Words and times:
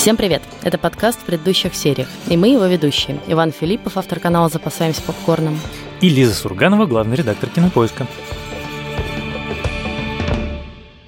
Всем 0.00 0.16
привет! 0.16 0.40
Это 0.62 0.78
подкаст 0.78 1.20
в 1.20 1.24
предыдущих 1.24 1.74
сериях, 1.74 2.08
и 2.26 2.34
мы 2.34 2.48
его 2.48 2.64
ведущие. 2.64 3.20
Иван 3.26 3.52
Филиппов, 3.52 3.98
автор 3.98 4.18
канала 4.18 4.48
«Запасаемся 4.48 5.02
попкорном». 5.02 5.60
И 6.00 6.08
Лиза 6.08 6.32
Сурганова, 6.32 6.86
главный 6.86 7.18
редактор 7.18 7.50
«Кинопоиска». 7.50 8.06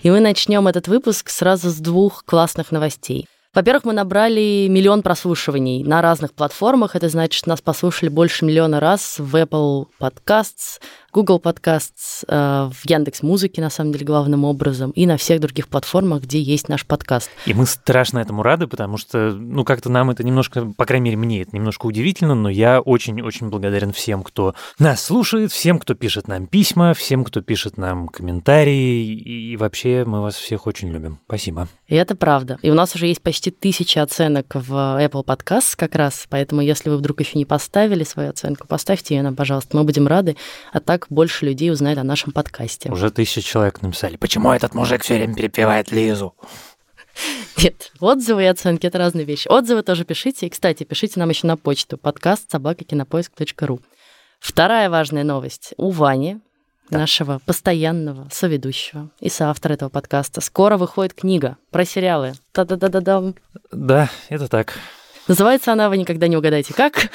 И 0.03 0.11
мы 0.11 0.21
начнем 0.21 0.69
этот 0.69 0.89
выпуск 0.89 1.31
сразу 1.31 1.71
с 1.71 1.77
двух 1.77 2.23
классных 2.27 2.71
новостей. 2.71 3.27
Во-первых, 3.55 3.85
мы 3.85 3.95
набрали 3.95 4.67
миллион 4.69 5.01
прослушиваний 5.01 5.85
на 5.85 6.03
разных 6.03 6.35
платформах. 6.35 6.95
Это 6.95 7.09
значит, 7.09 7.47
нас 7.47 7.63
послушали 7.63 8.11
больше 8.11 8.45
миллиона 8.45 8.79
раз 8.79 9.17
в 9.19 9.35
Apple 9.37 9.87
Podcasts, 9.99 10.81
Google 11.13 11.39
Podcasts, 11.39 12.25
э, 12.27 12.71
в 12.73 12.89
Яндекс 12.89 13.23
Музыке, 13.23 13.61
на 13.61 13.71
самом 13.71 13.93
деле, 13.93 14.07
главным 14.07 14.45
образом, 14.45 14.91
и 14.93 15.07
на 15.07 15.17
всех 15.17 15.41
других 15.41 15.69
платформах, 15.69 16.23
где 16.23 16.41
есть 16.41 16.69
наш 16.69 16.87
подкаст. 16.87 17.31
И 17.47 17.53
мы 17.53 17.67
страшно 17.67 18.19
этому 18.19 18.43
рады, 18.43 18.67
потому 18.67 18.97
что, 18.97 19.33
ну, 19.33 19.65
как-то 19.65 19.91
нам 19.91 20.11
это 20.11 20.25
немножко, 20.25 20.73
по 20.77 20.87
крайней 20.87 21.11
мере, 21.11 21.17
мне 21.19 21.43
это 21.43 21.55
немножко 21.55 21.87
удивительно, 21.87 22.35
но 22.35 22.49
я 22.49 22.81
очень-очень 22.81 23.51
благодарен 23.51 23.93
всем, 23.93 24.23
кто 24.23 24.55
нас 24.79 25.03
слушает, 25.03 25.53
всем, 25.53 25.79
кто 25.79 25.95
пишет 25.95 26.29
нам 26.29 26.47
письма, 26.47 26.95
всем, 26.95 27.25
кто 27.25 27.43
пишет 27.43 27.77
нам 27.77 28.09
комментарии, 28.09 29.05
и 29.05 29.57
вообще 29.57 30.05
мы 30.07 30.23
вас 30.23 30.37
всех 30.37 30.67
очень 30.67 30.89
любим. 30.91 31.19
Спасибо. 31.27 31.69
И 31.89 31.95
это 31.95 32.15
правда. 32.15 32.59
И 32.63 32.71
у 32.71 32.75
нас 32.75 32.95
уже 32.95 33.07
есть 33.07 33.21
почти 33.21 33.51
тысяча 33.51 34.03
оценок 34.03 34.47
в 34.55 34.73
Apple 34.73 35.25
Podcasts 35.25 35.75
как 35.77 35.95
раз, 35.95 36.27
поэтому 36.31 36.63
если 36.63 36.89
вы 36.89 36.97
вдруг 36.97 37.21
еще 37.21 37.37
не 37.39 37.45
поставили 37.45 38.05
свою 38.05 38.31
оценку, 38.31 38.67
поставьте 38.67 39.15
ее 39.15 39.23
нам, 39.23 39.37
пожалуйста, 39.37 39.77
мы 39.77 39.85
будем 39.85 40.07
рады. 40.07 40.37
А 40.73 40.81
так 40.81 41.02
так 41.03 41.09
больше 41.11 41.47
людей 41.47 41.71
узнает 41.71 41.99
о 41.99 42.05
нашем 42.05 42.33
подкасте. 42.33 42.91
Уже 42.91 43.11
тысяча 43.11 43.43
человек 43.43 43.83
написали, 43.83 44.17
почему 44.17 44.53
этот 44.53 44.75
мужик 44.75 45.03
все 45.03 45.15
время 45.15 45.35
перепевает 45.35 45.91
Лизу? 45.91 46.35
Нет, 47.59 47.93
отзывы 48.01 48.45
и 48.45 48.47
оценки– 48.47 48.87
это 48.89 48.99
разные 48.99 49.25
вещи. 49.25 49.49
Отзывы 49.49 49.83
тоже 49.83 50.05
пишите. 50.05 50.47
И, 50.47 50.51
кстати, 50.51 50.85
пишите 50.85 51.21
нам 51.21 51.29
еще 51.29 51.47
на 51.47 51.57
почту 51.57 51.99
подкаст 51.99 52.51
собакакинопоиск.ру. 52.51 53.81
Вторая 54.41 54.89
важная 54.89 55.25
новость. 55.25 55.75
У 55.77 55.91
Вани, 55.91 56.39
да. 56.89 57.01
нашего 57.01 57.41
постоянного 57.45 58.29
соведущего 58.31 59.11
и 59.21 59.29
соавтора 59.29 59.75
этого 59.75 59.89
подкаста, 59.91 60.41
скоро 60.41 60.79
выходит 60.79 61.15
книга 61.15 61.59
про 61.71 61.85
сериалы. 61.85 62.33
Та-да-да-да-дам. 62.53 63.35
Да, 63.73 64.09
это 64.31 64.49
так. 64.49 64.79
Называется 65.29 65.73
она, 65.73 65.89
вы 65.89 65.99
никогда 65.99 66.27
не 66.29 66.37
угадаете, 66.37 66.75
как? 66.75 67.11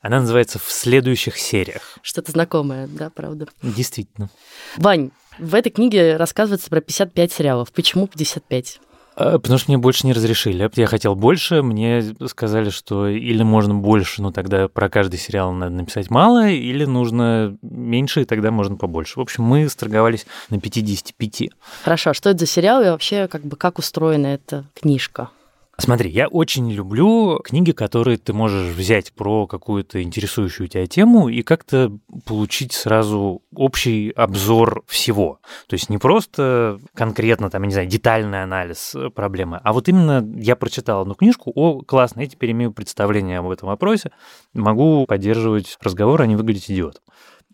Она 0.00 0.20
называется 0.20 0.58
«В 0.58 0.70
следующих 0.70 1.36
сериях». 1.38 1.98
Что-то 2.02 2.32
знакомое, 2.32 2.86
да, 2.86 3.10
правда? 3.10 3.48
Действительно. 3.62 4.30
Вань, 4.76 5.10
в 5.38 5.54
этой 5.54 5.70
книге 5.70 6.16
рассказывается 6.16 6.70
про 6.70 6.80
55 6.80 7.32
сериалов. 7.32 7.72
Почему 7.72 8.06
55? 8.06 8.80
А, 9.16 9.38
потому 9.38 9.58
что 9.58 9.70
мне 9.70 9.78
больше 9.78 10.06
не 10.06 10.12
разрешили. 10.12 10.70
Я 10.76 10.86
хотел 10.86 11.14
больше, 11.14 11.62
мне 11.62 12.14
сказали, 12.26 12.68
что 12.70 13.08
или 13.08 13.42
можно 13.42 13.74
больше, 13.74 14.20
но 14.20 14.30
тогда 14.30 14.68
про 14.68 14.88
каждый 14.88 15.18
сериал 15.18 15.52
надо 15.52 15.74
написать 15.74 16.10
мало, 16.10 16.48
или 16.48 16.84
нужно 16.84 17.56
меньше, 17.62 18.22
и 18.22 18.24
тогда 18.24 18.50
можно 18.50 18.76
побольше. 18.76 19.18
В 19.18 19.22
общем, 19.22 19.44
мы 19.44 19.68
сторговались 19.68 20.26
на 20.50 20.60
55. 20.60 21.50
Хорошо, 21.82 22.10
а 22.10 22.14
что 22.14 22.30
это 22.30 22.40
за 22.40 22.46
сериал 22.46 22.82
и 22.82 22.90
вообще 22.90 23.26
как 23.26 23.42
бы 23.42 23.56
как 23.56 23.78
устроена 23.78 24.28
эта 24.28 24.66
книжка? 24.74 25.30
Смотри, 25.78 26.08
я 26.08 26.28
очень 26.28 26.72
люблю 26.72 27.38
книги, 27.44 27.72
которые 27.72 28.16
ты 28.16 28.32
можешь 28.32 28.74
взять 28.74 29.12
про 29.12 29.46
какую-то 29.46 30.02
интересующую 30.02 30.68
тебя 30.68 30.86
тему 30.86 31.28
и 31.28 31.42
как-то 31.42 31.92
получить 32.24 32.72
сразу 32.72 33.42
общий 33.54 34.10
обзор 34.10 34.84
всего. 34.86 35.38
То 35.68 35.74
есть 35.74 35.90
не 35.90 35.98
просто 35.98 36.80
конкретно, 36.94 37.50
там, 37.50 37.62
я 37.62 37.66
не 37.66 37.72
знаю, 37.74 37.88
детальный 37.88 38.42
анализ 38.42 38.96
проблемы, 39.14 39.60
а 39.62 39.74
вот 39.74 39.88
именно 39.88 40.26
я 40.36 40.56
прочитал 40.56 41.02
одну 41.02 41.14
книжку, 41.14 41.52
о, 41.54 41.82
классно, 41.82 42.20
я 42.20 42.26
теперь 42.26 42.52
имею 42.52 42.72
представление 42.72 43.40
об 43.40 43.50
этом 43.50 43.68
вопросе, 43.68 44.12
могу 44.54 45.04
поддерживать 45.04 45.76
разговор, 45.82 46.22
а 46.22 46.26
не 46.26 46.36
выглядеть 46.36 46.70
идиотом. 46.70 47.02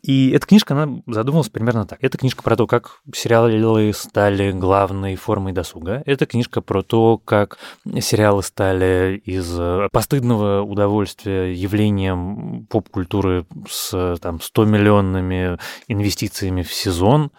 И 0.03 0.31
эта 0.31 0.47
книжка, 0.47 0.75
она 0.75 1.01
задумалась 1.07 1.49
примерно 1.49 1.87
так. 1.87 1.99
Это 2.03 2.19
книжка 2.19 2.43
про 2.43 2.57
то, 2.57 2.67
как 2.67 3.01
сериалы 3.15 3.93
стали 3.93 4.51
главной 4.51 5.15
формой 5.15 5.53
досуга. 5.53 6.03
Это 6.07 6.27
книжка 6.27 6.61
про 6.61 6.83
то, 6.83 7.19
как 7.19 7.59
сериалы 8.01 8.43
стали 8.43 9.23
из 9.25 9.57
постыдного 9.93 10.63
удовольствия 10.63 11.53
явлением 11.53 12.67
поп-культуры 12.69 13.47
с 13.69 14.17
там, 14.21 14.41
100 14.41 14.65
миллионными 14.65 15.59
инвестициями 15.87 16.63
в 16.63 16.73
сезон 16.73 17.31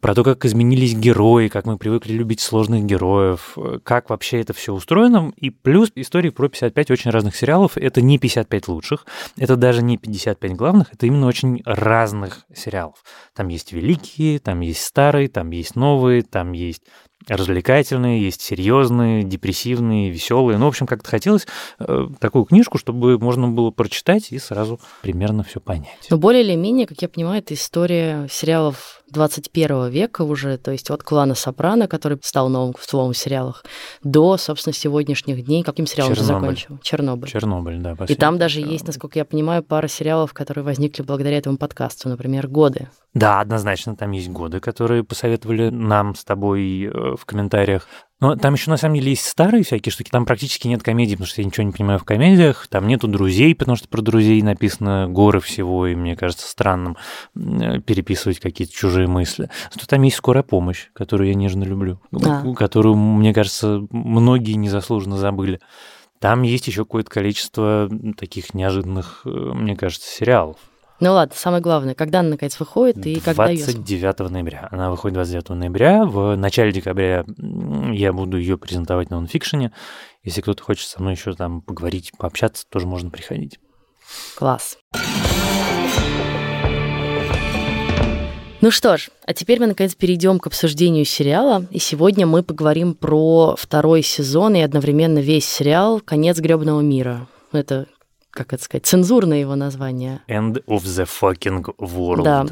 про 0.00 0.14
то, 0.14 0.22
как 0.22 0.44
изменились 0.44 0.94
герои, 0.94 1.48
как 1.48 1.66
мы 1.66 1.76
привыкли 1.76 2.12
любить 2.12 2.40
сложных 2.40 2.84
героев, 2.84 3.56
как 3.82 4.10
вообще 4.10 4.40
это 4.40 4.52
все 4.52 4.72
устроено. 4.72 5.32
И 5.36 5.50
плюс 5.50 5.90
истории 5.96 6.30
про 6.30 6.48
55 6.48 6.90
очень 6.90 7.10
разных 7.10 7.34
сериалов. 7.34 7.76
Это 7.76 8.00
не 8.00 8.18
55 8.18 8.68
лучших, 8.68 9.06
это 9.36 9.56
даже 9.56 9.82
не 9.82 9.98
55 9.98 10.52
главных, 10.54 10.92
это 10.92 11.06
именно 11.06 11.26
очень 11.26 11.62
разных 11.64 12.44
сериалов. 12.54 13.02
Там 13.34 13.48
есть 13.48 13.72
великие, 13.72 14.38
там 14.38 14.60
есть 14.60 14.84
старые, 14.84 15.28
там 15.28 15.50
есть 15.50 15.74
новые, 15.74 16.22
там 16.22 16.52
есть 16.52 16.82
развлекательные, 17.28 18.22
есть 18.22 18.40
серьезные, 18.40 19.22
депрессивные, 19.22 20.10
веселые. 20.10 20.58
Ну, 20.58 20.66
в 20.66 20.68
общем, 20.68 20.86
как-то 20.86 21.08
хотелось 21.08 21.46
э, 21.78 22.08
такую 22.18 22.44
книжку, 22.44 22.78
чтобы 22.78 23.18
можно 23.18 23.48
было 23.48 23.70
прочитать 23.70 24.32
и 24.32 24.38
сразу 24.38 24.80
примерно 25.02 25.42
все 25.42 25.60
понять. 25.60 26.06
Но 26.10 26.18
более 26.18 26.42
или 26.42 26.54
менее, 26.54 26.86
как 26.86 27.02
я 27.02 27.08
понимаю, 27.08 27.38
это 27.38 27.54
история 27.54 28.28
сериалов 28.30 29.02
21 29.12 29.88
века 29.88 30.22
уже, 30.22 30.56
то 30.56 30.70
есть 30.70 30.90
от 30.90 31.02
клана 31.02 31.34
Сопрано, 31.34 31.86
который 31.86 32.18
стал 32.22 32.48
новым 32.48 32.74
словом 32.80 33.12
в 33.12 33.18
сериалах, 33.18 33.64
до, 34.02 34.36
собственно, 34.36 34.72
сегодняшних 34.72 35.44
дней. 35.44 35.62
Каким 35.62 35.86
сериалом 35.86 36.14
Чернобыль. 36.14 36.40
закончил? 36.40 36.78
Чернобыль. 36.82 37.30
Чернобыль, 37.30 37.78
да. 37.78 37.96
И 38.08 38.14
там 38.14 38.38
даже 38.38 38.60
есть, 38.60 38.86
насколько 38.86 39.18
я 39.18 39.24
понимаю, 39.24 39.62
пара 39.62 39.88
сериалов, 39.88 40.32
которые 40.32 40.64
возникли 40.64 41.02
благодаря 41.02 41.38
этому 41.38 41.58
подкасту, 41.58 42.08
например, 42.08 42.48
«Годы». 42.48 42.88
Да, 43.14 43.40
однозначно, 43.40 43.94
там 43.94 44.12
есть 44.12 44.30
годы, 44.30 44.60
которые 44.60 45.04
посоветовали 45.04 45.68
нам 45.68 46.14
с 46.14 46.24
тобой 46.24 46.90
э, 46.90 47.11
в 47.16 47.24
комментариях. 47.24 47.88
Но 48.20 48.36
там 48.36 48.54
еще 48.54 48.70
на 48.70 48.76
самом 48.76 48.94
деле 48.94 49.10
есть 49.10 49.26
старые 49.26 49.64
всякие 49.64 49.92
штуки. 49.92 50.10
Там 50.10 50.24
практически 50.24 50.68
нет 50.68 50.82
комедий, 50.82 51.16
потому 51.16 51.26
что 51.26 51.40
я 51.40 51.46
ничего 51.46 51.64
не 51.64 51.72
понимаю 51.72 51.98
в 51.98 52.04
комедиях. 52.04 52.68
Там 52.68 52.86
нету 52.86 53.08
друзей, 53.08 53.54
потому 53.54 53.76
что 53.76 53.88
про 53.88 54.00
друзей 54.00 54.40
написано 54.42 55.08
горы 55.08 55.40
всего, 55.40 55.88
и 55.88 55.96
мне 55.96 56.14
кажется 56.14 56.46
странным 56.48 56.96
э, 57.34 57.80
переписывать 57.80 58.38
какие-то 58.38 58.72
чужие 58.72 59.08
мысли. 59.08 59.50
Зато 59.72 59.86
там 59.86 60.02
есть 60.02 60.16
скорая 60.16 60.44
помощь, 60.44 60.88
которую 60.92 61.28
я 61.28 61.34
нежно 61.34 61.64
люблю, 61.64 62.00
а. 62.12 62.54
которую, 62.54 62.94
мне 62.94 63.34
кажется, 63.34 63.80
многие 63.90 64.52
незаслуженно 64.52 65.16
забыли. 65.16 65.58
Там 66.20 66.42
есть 66.42 66.68
еще 66.68 66.84
какое-то 66.84 67.10
количество 67.10 67.90
таких 68.16 68.54
неожиданных, 68.54 69.22
э, 69.24 69.28
мне 69.28 69.74
кажется, 69.74 70.08
сериалов. 70.08 70.58
Ну 71.02 71.14
ладно, 71.14 71.34
самое 71.36 71.60
главное, 71.60 71.96
когда 71.96 72.20
она 72.20 72.28
наконец 72.28 72.60
выходит 72.60 73.04
и 73.04 73.18
когда 73.18 73.48
29 73.48 74.30
ноября. 74.30 74.68
Она 74.70 74.88
выходит 74.88 75.14
29 75.14 75.48
ноября. 75.48 76.04
В 76.04 76.36
начале 76.36 76.70
декабря 76.70 77.24
я 77.92 78.12
буду 78.12 78.38
ее 78.38 78.56
презентовать 78.56 79.10
на 79.10 79.16
онфикшене. 79.16 79.72
Если 80.22 80.42
кто-то 80.42 80.62
хочет 80.62 80.86
со 80.86 81.02
мной 81.02 81.14
еще 81.14 81.32
там 81.32 81.60
поговорить, 81.60 82.12
пообщаться, 82.16 82.64
тоже 82.68 82.86
можно 82.86 83.10
приходить. 83.10 83.58
Класс. 84.36 84.78
Ну 88.60 88.70
что 88.70 88.96
ж, 88.96 89.10
а 89.26 89.34
теперь 89.34 89.58
мы 89.58 89.66
наконец 89.66 89.96
перейдем 89.96 90.38
к 90.38 90.46
обсуждению 90.46 91.04
сериала. 91.04 91.66
И 91.72 91.80
сегодня 91.80 92.28
мы 92.28 92.44
поговорим 92.44 92.94
про 92.94 93.56
второй 93.58 94.02
сезон 94.02 94.54
и 94.54 94.60
одновременно 94.60 95.18
весь 95.18 95.48
сериал 95.48 95.98
«Конец 95.98 96.38
гребного 96.38 96.80
мира». 96.80 97.26
Это 97.50 97.88
как 98.32 98.54
это 98.54 98.62
сказать, 98.62 98.86
цензурное 98.86 99.38
его 99.38 99.54
название. 99.54 100.22
End 100.26 100.64
of 100.66 100.84
the 100.84 101.06
fucking 101.06 101.64
world. 101.78 102.22
Да. 102.24 102.46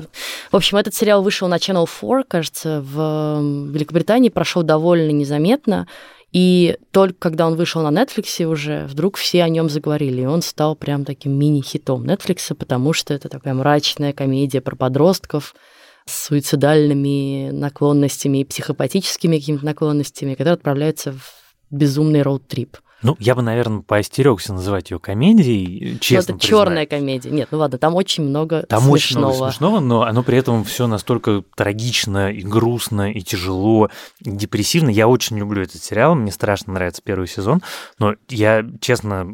В 0.53 0.57
общем, 0.57 0.77
этот 0.77 0.95
сериал 0.95 1.23
вышел 1.23 1.49
на 1.49 1.57
Channel 1.57 1.89
4, 1.89 2.25
кажется, 2.29 2.83
в 2.83 3.41
Великобритании, 3.73 4.29
прошел 4.29 4.63
довольно 4.63 5.11
незаметно. 5.11 5.89
И 6.33 6.77
только 6.93 7.19
когда 7.19 7.47
он 7.47 7.57
вышел 7.57 7.83
на 7.83 7.91
Netflix 7.91 8.45
уже, 8.45 8.87
вдруг 8.87 9.17
все 9.17 9.43
о 9.43 9.49
нем 9.49 9.69
заговорили. 9.69 10.23
И 10.23 10.27
он 10.27 10.43
стал 10.43 10.77
прям 10.77 11.05
таким 11.05 11.33
мини-хитом 11.33 12.05
Netflix, 12.05 12.55
потому 12.55 12.93
что 12.93 13.15
это 13.15 13.29
такая 13.29 13.55
мрачная 13.55 14.13
комедия 14.13 14.61
про 14.61 14.77
подростков 14.77 15.55
с 16.07 16.27
суицидальными 16.27 17.51
наклонностями 17.51 18.39
и 18.39 18.45
психопатическими 18.45 19.39
какими-то 19.39 19.65
наклонностями, 19.65 20.35
которые 20.35 20.55
отправляются 20.55 21.13
в 21.13 21.21
безумный 21.71 22.23
роуд-трип. 22.23 22.77
Ну, 23.03 23.17
я 23.19 23.35
бы, 23.35 23.43
наверное, 23.43 23.81
поостерегся 23.81 24.53
называть 24.53 24.91
ее 24.91 24.99
комедией, 24.99 25.99
честно. 26.01 26.33
Ну, 26.33 26.39
это 26.39 26.47
черная 26.47 26.87
комедия. 26.87 27.31
Нет, 27.31 27.49
ну 27.51 27.59
ладно, 27.59 27.79
там 27.79 27.95
очень 27.95 28.25
много 28.25 28.63
там 28.65 28.81
смешного. 28.81 28.95
очень 28.95 29.19
много 29.19 29.51
смешного, 29.51 29.81
но 29.81 30.03
оно 30.03 30.23
при 30.23 30.37
этом 30.37 30.65
все 30.65 30.87
настолько 30.87 31.43
трагично 31.57 32.31
и 32.31 32.43
грустно 32.43 33.11
и 33.11 33.23
тяжело, 33.23 33.91
и 34.21 34.31
депрессивно. 34.31 34.91
Я 34.91 35.09
очень 35.09 35.39
люблю 35.39 35.63
этот 35.63 35.83
сериал, 35.83 36.15
мне 36.15 36.31
страшно 36.31 36.75
нравится 36.75 37.01
первый 37.03 37.27
сезон, 37.27 37.63
но 37.99 38.15
я 38.29 38.65
честно 38.81 39.27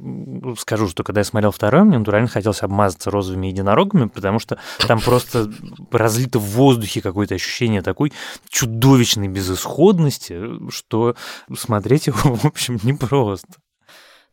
скажу, 0.58 0.88
что 0.88 1.02
когда 1.02 1.20
я 1.20 1.24
смотрел 1.24 1.50
второй, 1.50 1.82
мне 1.82 1.98
натурально 1.98 2.28
хотелось 2.28 2.62
обмазаться 2.62 3.10
розовыми 3.10 3.48
единорогами, 3.48 4.06
потому 4.06 4.38
что 4.38 4.58
там 4.86 5.00
просто 5.00 5.50
разлито 5.90 6.38
в 6.38 6.44
воздухе 6.44 7.00
какое-то 7.00 7.34
ощущение 7.34 7.82
такой 7.82 8.12
чудовищной 8.48 9.28
безысходности, 9.28 10.70
что 10.70 11.16
смотреть 11.56 12.06
его, 12.06 12.34
в 12.34 12.44
общем, 12.44 12.78
непросто. 12.82 13.55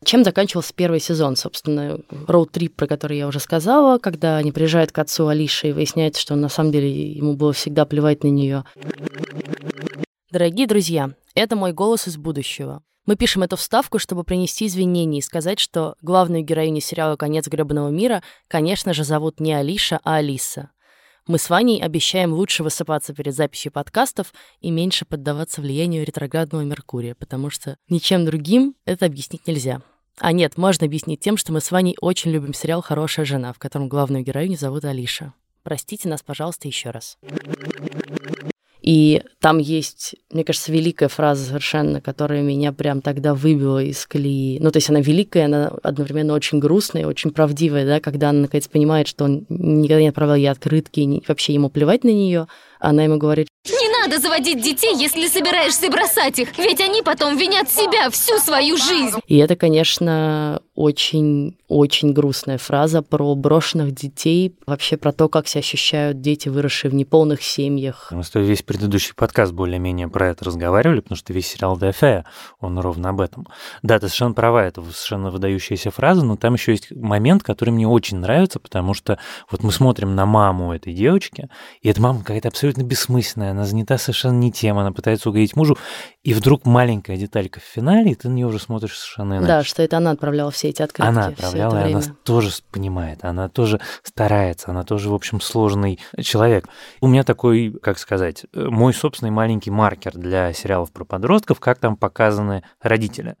Чем 0.02 0.24
заканчивался 0.24 0.72
первый 0.74 1.00
сезон, 1.00 1.36
собственно, 1.36 1.98
роуд-трип, 2.26 2.74
про 2.74 2.86
который 2.86 3.18
я 3.18 3.26
уже 3.26 3.40
сказала, 3.40 3.98
когда 3.98 4.36
они 4.36 4.52
приезжают 4.52 4.92
к 4.92 4.98
отцу 4.98 5.28
Алиши 5.28 5.68
и 5.68 5.72
выясняется, 5.72 6.20
что 6.20 6.34
на 6.34 6.48
самом 6.48 6.72
деле 6.72 7.12
ему 7.12 7.34
было 7.34 7.52
всегда 7.52 7.84
плевать 7.86 8.22
на 8.24 8.28
нее. 8.28 8.64
Дорогие 10.30 10.66
друзья, 10.66 11.12
это 11.34 11.56
мой 11.56 11.72
голос 11.72 12.08
из 12.08 12.16
будущего. 12.16 12.82
Мы 13.06 13.16
пишем 13.16 13.42
эту 13.42 13.56
вставку, 13.56 13.98
чтобы 13.98 14.24
принести 14.24 14.66
извинения 14.66 15.18
и 15.18 15.22
сказать, 15.22 15.60
что 15.60 15.94
главную 16.00 16.42
героиню 16.42 16.80
сериала 16.80 17.16
«Конец 17.16 17.46
гребаного 17.48 17.90
мира», 17.90 18.22
конечно 18.48 18.94
же, 18.94 19.04
зовут 19.04 19.40
не 19.40 19.52
Алиша, 19.52 20.00
а 20.04 20.16
Алиса. 20.16 20.70
Мы 21.26 21.38
с 21.38 21.48
Ваней 21.48 21.80
обещаем 21.82 22.34
лучше 22.34 22.62
высыпаться 22.62 23.14
перед 23.14 23.34
записью 23.34 23.72
подкастов 23.72 24.34
и 24.60 24.70
меньше 24.70 25.06
поддаваться 25.06 25.62
влиянию 25.62 26.04
ретроградного 26.04 26.62
Меркурия, 26.62 27.14
потому 27.14 27.48
что 27.48 27.78
ничем 27.88 28.26
другим 28.26 28.74
это 28.84 29.06
объяснить 29.06 29.46
нельзя. 29.46 29.80
А 30.18 30.32
нет, 30.32 30.58
можно 30.58 30.84
объяснить 30.86 31.20
тем, 31.20 31.38
что 31.38 31.50
мы 31.52 31.62
с 31.62 31.70
Ваней 31.70 31.96
очень 32.00 32.30
любим 32.30 32.52
сериал 32.52 32.82
«Хорошая 32.82 33.24
жена», 33.24 33.54
в 33.54 33.58
котором 33.58 33.88
главную 33.88 34.22
героиню 34.22 34.58
зовут 34.58 34.84
Алиша. 34.84 35.32
Простите 35.62 36.10
нас, 36.10 36.22
пожалуйста, 36.22 36.68
еще 36.68 36.90
раз. 36.90 37.16
И 38.84 39.22
там 39.40 39.56
есть, 39.56 40.14
мне 40.30 40.44
кажется, 40.44 40.70
великая 40.70 41.08
фраза 41.08 41.46
совершенно, 41.46 42.02
которая 42.02 42.42
меня 42.42 42.70
прям 42.70 43.00
тогда 43.00 43.34
выбила 43.34 43.82
из 43.82 44.04
колеи. 44.04 44.58
Ну, 44.60 44.70
то 44.70 44.76
есть 44.76 44.90
она 44.90 45.00
великая, 45.00 45.46
она 45.46 45.68
одновременно 45.82 46.34
очень 46.34 46.58
грустная, 46.58 47.06
очень 47.06 47.30
правдивая, 47.30 47.86
да, 47.86 48.00
когда 48.00 48.28
она, 48.28 48.40
наконец, 48.40 48.68
понимает, 48.68 49.08
что 49.08 49.24
он 49.24 49.46
никогда 49.48 50.02
не 50.02 50.08
отправлял 50.08 50.36
ей 50.36 50.50
открытки, 50.50 51.00
и 51.00 51.22
вообще 51.26 51.54
ему 51.54 51.70
плевать 51.70 52.04
на 52.04 52.10
нее. 52.10 52.46
Она 52.78 53.04
ему 53.04 53.16
говорит, 53.16 53.48
не 53.66 53.88
надо 54.02 54.20
заводить 54.20 54.62
детей, 54.62 54.94
если 54.94 55.28
собираешься 55.28 55.90
бросать 55.90 56.38
их, 56.38 56.58
ведь 56.58 56.82
они 56.82 57.00
потом 57.00 57.38
винят 57.38 57.70
себя 57.70 58.10
всю 58.10 58.36
свою 58.38 58.76
жизнь. 58.76 59.18
И 59.26 59.38
это, 59.38 59.56
конечно, 59.56 60.60
очень-очень 60.74 62.12
грустная 62.12 62.58
фраза 62.58 63.00
про 63.00 63.34
брошенных 63.36 63.94
детей, 63.94 64.56
вообще 64.66 64.96
про 64.96 65.12
то, 65.12 65.28
как 65.28 65.46
себя 65.46 65.60
ощущают 65.60 66.20
дети, 66.20 66.48
выросшие 66.48 66.90
в 66.90 66.94
неполных 66.94 67.42
семьях. 67.42 68.08
Мы 68.10 68.24
с 68.24 68.30
тобой 68.30 68.48
весь 68.48 68.62
предыдущий 68.62 69.14
подкаст 69.14 69.52
более-менее 69.52 70.08
про 70.08 70.28
это 70.30 70.44
разговаривали, 70.44 71.00
потому 71.00 71.16
что 71.16 71.32
весь 71.32 71.46
сериал 71.46 71.78
Дефея, 71.78 72.24
он 72.60 72.78
ровно 72.78 73.10
об 73.10 73.20
этом. 73.20 73.46
Да, 73.82 73.98
ты 74.00 74.08
совершенно 74.08 74.34
права, 74.34 74.64
это 74.64 74.82
совершенно 74.82 75.30
выдающаяся 75.30 75.92
фраза, 75.92 76.24
но 76.24 76.36
там 76.36 76.54
еще 76.54 76.72
есть 76.72 76.90
момент, 76.90 77.44
который 77.44 77.70
мне 77.70 77.86
очень 77.86 78.18
нравится, 78.18 78.58
потому 78.58 78.94
что 78.94 79.18
вот 79.50 79.62
мы 79.62 79.70
смотрим 79.70 80.16
на 80.16 80.26
маму 80.26 80.72
этой 80.72 80.92
девочки, 80.92 81.48
и 81.82 81.88
эта 81.88 82.00
мама 82.00 82.20
какая-то 82.20 82.48
абсолютно 82.48 82.82
бессмысленная, 82.82 83.52
она 83.52 83.64
занята 83.64 83.96
совершенно 83.96 84.38
не 84.38 84.50
тем, 84.50 84.78
она 84.78 84.90
пытается 84.90 85.30
угодить 85.30 85.54
мужу, 85.54 85.78
и 86.24 86.34
вдруг 86.34 86.64
маленькая 86.66 87.16
деталька 87.16 87.60
в 87.60 87.62
финале, 87.62 88.12
и 88.12 88.14
ты 88.16 88.28
на 88.28 88.34
нее 88.34 88.46
уже 88.46 88.58
смотришь 88.58 88.98
совершенно 88.98 89.34
иначе. 89.34 89.46
Да, 89.46 89.62
что 89.62 89.82
это 89.82 89.98
она 89.98 90.10
отправляла 90.10 90.50
все 90.50 90.63
эти 90.68 90.82
открытки. 90.82 91.08
Она 91.08 91.26
отправляла, 91.26 91.86
и 91.86 91.92
она 91.92 92.02
тоже 92.22 92.50
понимает, 92.70 93.24
она 93.24 93.48
тоже 93.48 93.80
старается, 94.02 94.70
она 94.70 94.82
тоже, 94.84 95.10
в 95.10 95.14
общем, 95.14 95.40
сложный 95.40 96.00
человек. 96.20 96.68
У 97.00 97.06
меня 97.06 97.24
такой, 97.24 97.76
как 97.82 97.98
сказать, 97.98 98.46
мой 98.52 98.94
собственный 98.94 99.30
маленький 99.30 99.70
маркер 99.70 100.12
для 100.12 100.52
сериалов 100.52 100.92
про 100.92 101.04
подростков, 101.04 101.60
как 101.60 101.78
там 101.78 101.96
показаны 101.96 102.62
родители. 102.80 103.36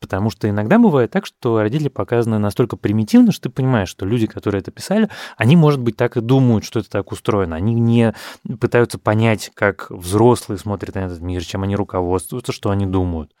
Потому 0.00 0.30
что 0.30 0.48
иногда 0.48 0.78
бывает 0.78 1.10
так, 1.10 1.26
что 1.26 1.58
родители 1.58 1.88
показаны 1.88 2.38
настолько 2.38 2.76
примитивно, 2.76 3.32
что 3.32 3.48
ты 3.48 3.50
понимаешь, 3.50 3.88
что 3.88 4.06
люди, 4.06 4.28
которые 4.28 4.60
это 4.60 4.70
писали, 4.70 5.08
они, 5.36 5.56
может 5.56 5.80
быть, 5.80 5.96
так 5.96 6.16
и 6.16 6.20
думают, 6.20 6.64
что 6.64 6.78
это 6.78 6.88
так 6.88 7.10
устроено. 7.10 7.56
Они 7.56 7.74
не 7.74 8.14
пытаются 8.60 8.98
понять, 8.98 9.50
как 9.54 9.90
взрослые 9.90 10.58
смотрят 10.58 10.94
на 10.94 11.00
этот 11.00 11.20
мир, 11.20 11.44
чем 11.44 11.64
они 11.64 11.74
руководствуются, 11.74 12.52
что 12.52 12.70
они 12.70 12.86
думают. 12.86 13.32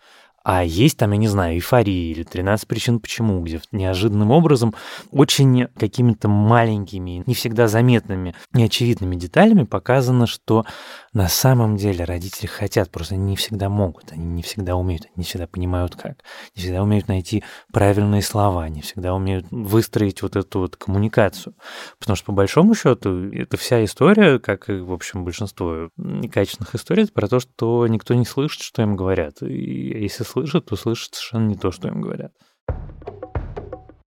А 0.44 0.64
есть 0.64 0.96
там, 0.96 1.12
я 1.12 1.18
не 1.18 1.28
знаю, 1.28 1.54
эйфория 1.54 2.12
или 2.12 2.22
13 2.22 2.66
причин 2.66 3.00
почему, 3.00 3.40
где 3.42 3.60
неожиданным 3.72 4.30
образом 4.30 4.74
очень 5.10 5.66
какими-то 5.78 6.28
маленькими, 6.28 7.22
не 7.26 7.34
всегда 7.34 7.68
заметными, 7.68 8.34
неочевидными 8.52 9.16
деталями 9.16 9.64
показано, 9.64 10.26
что 10.26 10.64
на 11.12 11.28
самом 11.28 11.76
деле 11.76 12.04
родители 12.04 12.46
хотят, 12.46 12.90
просто 12.90 13.14
они 13.14 13.30
не 13.30 13.36
всегда 13.36 13.68
могут, 13.68 14.12
они 14.12 14.24
не 14.24 14.42
всегда 14.42 14.76
умеют, 14.76 15.04
они 15.06 15.12
не 15.16 15.24
всегда 15.24 15.46
понимают 15.46 15.96
как, 15.96 16.18
не 16.54 16.62
всегда 16.62 16.82
умеют 16.82 17.08
найти 17.08 17.42
правильные 17.72 18.22
слова, 18.22 18.68
не 18.68 18.82
всегда 18.82 19.14
умеют 19.14 19.46
выстроить 19.50 20.22
вот 20.22 20.36
эту 20.36 20.60
вот 20.60 20.76
коммуникацию. 20.76 21.54
Потому 21.98 22.16
что 22.16 22.26
по 22.26 22.32
большому 22.32 22.74
счету 22.74 23.30
это 23.32 23.56
вся 23.56 23.84
история, 23.84 24.38
как 24.38 24.68
и, 24.70 24.74
в 24.74 24.92
общем, 24.92 25.24
большинство 25.24 25.90
некачественных 25.96 26.74
историй, 26.74 27.04
это 27.04 27.12
про 27.12 27.28
то, 27.28 27.40
что 27.40 27.86
никто 27.86 28.14
не 28.14 28.24
слышит, 28.24 28.62
что 28.62 28.82
им 28.82 28.96
говорят. 28.96 29.42
И 29.42 30.02
если 30.02 30.24
слышат, 30.28 30.66
то 30.66 30.76
слышат 30.76 31.14
совершенно 31.14 31.48
не 31.48 31.56
то, 31.56 31.72
что 31.72 31.88
им 31.88 32.00
говорят. 32.00 32.32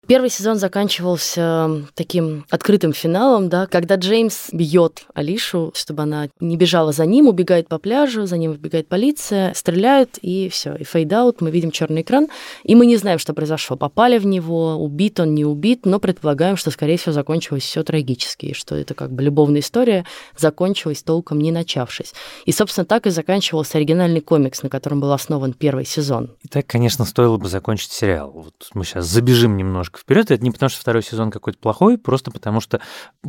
Первый 0.06 0.30
сезон 0.30 0.56
заканчивался 0.56 1.82
таким 1.94 2.44
открытым 2.48 2.92
финалом, 2.92 3.48
да, 3.48 3.66
когда 3.66 3.96
Джеймс 3.96 4.50
бьет 4.52 5.04
Алишу, 5.14 5.72
чтобы 5.74 6.04
она 6.04 6.28
не 6.38 6.56
бежала 6.56 6.92
за 6.92 7.06
ним, 7.06 7.26
убегает 7.26 7.66
по 7.66 7.78
пляжу, 7.78 8.24
за 8.24 8.38
ним 8.38 8.52
убегает 8.52 8.86
полиция, 8.86 9.52
стреляют, 9.54 10.18
и 10.22 10.48
все, 10.48 10.76
и 10.76 10.84
fade 10.84 11.12
out, 11.12 11.40
мы 11.40 11.50
видим 11.50 11.72
черный 11.72 12.02
экран, 12.02 12.28
и 12.62 12.76
мы 12.76 12.86
не 12.86 12.96
знаем, 12.96 13.18
что 13.18 13.34
произошло. 13.34 13.76
Попали 13.76 14.18
в 14.18 14.26
него, 14.26 14.76
убит 14.76 15.18
он, 15.18 15.34
не 15.34 15.44
убит, 15.44 15.86
но 15.86 15.98
предполагаем, 15.98 16.56
что, 16.56 16.70
скорее 16.70 16.98
всего, 16.98 17.12
закончилось 17.12 17.64
все 17.64 17.82
трагически, 17.82 18.46
и 18.46 18.54
что 18.54 18.76
это 18.76 18.94
как 18.94 19.10
бы 19.10 19.24
любовная 19.24 19.60
история 19.60 20.06
закончилась 20.36 21.02
толком 21.02 21.40
не 21.40 21.50
начавшись. 21.50 22.14
И, 22.44 22.52
собственно, 22.52 22.84
так 22.84 23.08
и 23.08 23.10
заканчивался 23.10 23.78
оригинальный 23.78 24.20
комикс, 24.20 24.62
на 24.62 24.68
котором 24.68 25.00
был 25.00 25.12
основан 25.12 25.52
первый 25.52 25.84
сезон. 25.84 26.30
И 26.42 26.48
так, 26.48 26.64
конечно, 26.64 27.04
стоило 27.04 27.38
бы 27.38 27.48
закончить 27.48 27.90
сериал. 27.90 28.30
Вот 28.30 28.54
мы 28.72 28.84
сейчас 28.84 29.06
забежим 29.06 29.56
немножко 29.56 29.95
немножко 29.96 30.00
вперед. 30.00 30.30
Это 30.30 30.42
не 30.42 30.50
потому, 30.50 30.70
что 30.70 30.80
второй 30.80 31.02
сезон 31.02 31.30
какой-то 31.30 31.58
плохой, 31.58 31.98
просто 31.98 32.30
потому 32.30 32.60
что 32.60 32.80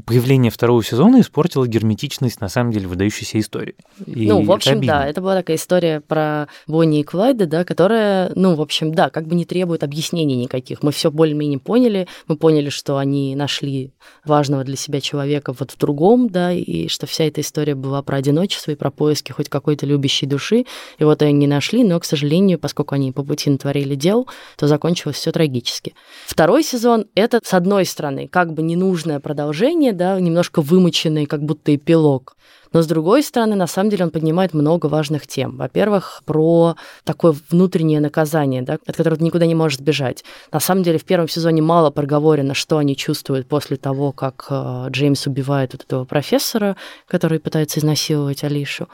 появление 0.05 0.51
второго 0.51 0.83
сезона 0.83 1.21
испортило 1.21 1.67
герметичность, 1.67 2.41
на 2.41 2.49
самом 2.49 2.71
деле, 2.71 2.87
выдающейся 2.87 3.39
истории. 3.39 3.75
И 4.05 4.27
ну, 4.27 4.43
в 4.43 4.51
общем, 4.51 4.85
да, 4.85 5.07
это 5.07 5.21
была 5.21 5.35
такая 5.35 5.57
история 5.57 6.01
про 6.01 6.47
Бонни 6.67 6.99
и 6.99 7.03
Клайда, 7.03 7.45
да, 7.45 7.63
которая, 7.63 8.31
ну, 8.35 8.55
в 8.55 8.61
общем, 8.61 8.93
да, 8.93 9.09
как 9.09 9.27
бы 9.27 9.35
не 9.35 9.45
требует 9.45 9.83
объяснений 9.83 10.35
никаких. 10.35 10.83
Мы 10.83 10.91
все 10.91 11.11
более-менее 11.11 11.59
поняли, 11.59 12.07
мы 12.27 12.37
поняли, 12.37 12.69
что 12.69 12.97
они 12.97 13.35
нашли 13.35 13.91
важного 14.25 14.63
для 14.63 14.75
себя 14.75 15.01
человека 15.01 15.53
вот 15.57 15.71
в 15.71 15.77
другом, 15.77 16.29
да, 16.29 16.51
и 16.51 16.87
что 16.87 17.07
вся 17.07 17.25
эта 17.25 17.41
история 17.41 17.75
была 17.75 18.01
про 18.01 18.17
одиночество 18.17 18.71
и 18.71 18.75
про 18.75 18.91
поиски 18.91 19.31
хоть 19.31 19.49
какой-то 19.49 19.85
любящей 19.85 20.27
души. 20.27 20.65
И 20.97 21.03
вот 21.03 21.21
они 21.21 21.33
не 21.33 21.47
нашли, 21.47 21.83
но, 21.83 21.99
к 21.99 22.05
сожалению, 22.05 22.59
поскольку 22.59 22.95
они 22.95 23.11
по 23.11 23.23
пути 23.23 23.49
натворили 23.49 23.95
дел, 23.95 24.27
то 24.57 24.67
закончилось 24.67 25.17
все 25.17 25.31
трагически. 25.31 25.93
Второй 26.25 26.56
второй 26.57 26.63
сезон— 26.63 27.05
это, 27.15 27.39
с 27.43 27.53
одной 27.53 27.85
стороны, 27.85 28.27
как 28.27 28.53
бы 28.53 28.63
ненужное 28.63 29.19
продолжение, 29.19 29.93
да, 29.93 30.19
немножко 30.19 30.63
вымученный, 30.63 31.27
как 31.27 31.43
будто 31.43 31.75
эпилог. 31.75 32.35
Но, 32.73 32.81
с 32.81 32.87
другой 32.87 33.23
стороны, 33.23 33.55
на 33.55 33.67
самом 33.67 33.89
деле 33.89 34.05
он 34.05 34.11
поднимает 34.11 34.53
много 34.53 34.87
важных 34.87 35.27
тем. 35.27 35.57
Во-первых, 35.57 36.21
про 36.25 36.75
такое 37.03 37.35
внутреннее 37.49 37.99
наказание, 37.99 38.61
да, 38.61 38.77
от 38.85 38.95
которого 38.95 39.17
ты 39.17 39.23
никуда 39.23 39.45
не 39.45 39.55
можешь 39.55 39.79
сбежать. 39.79 40.23
На 40.51 40.59
самом 40.59 40.83
деле, 40.83 40.97
в 40.97 41.05
первом 41.05 41.27
сезоне 41.27 41.61
мало 41.61 41.89
проговорено, 41.89 42.53
что 42.53 42.77
они 42.77 42.95
чувствуют 42.95 43.47
после 43.47 43.77
того, 43.77 44.11
как 44.11 44.47
э, 44.49 44.87
Джеймс 44.89 45.27
убивает 45.27 45.73
вот 45.73 45.83
этого 45.83 46.05
профессора, 46.05 46.75
который 47.07 47.39
пытается 47.39 47.79
изнасиловать 47.79 48.43
Алишу. 48.43 48.87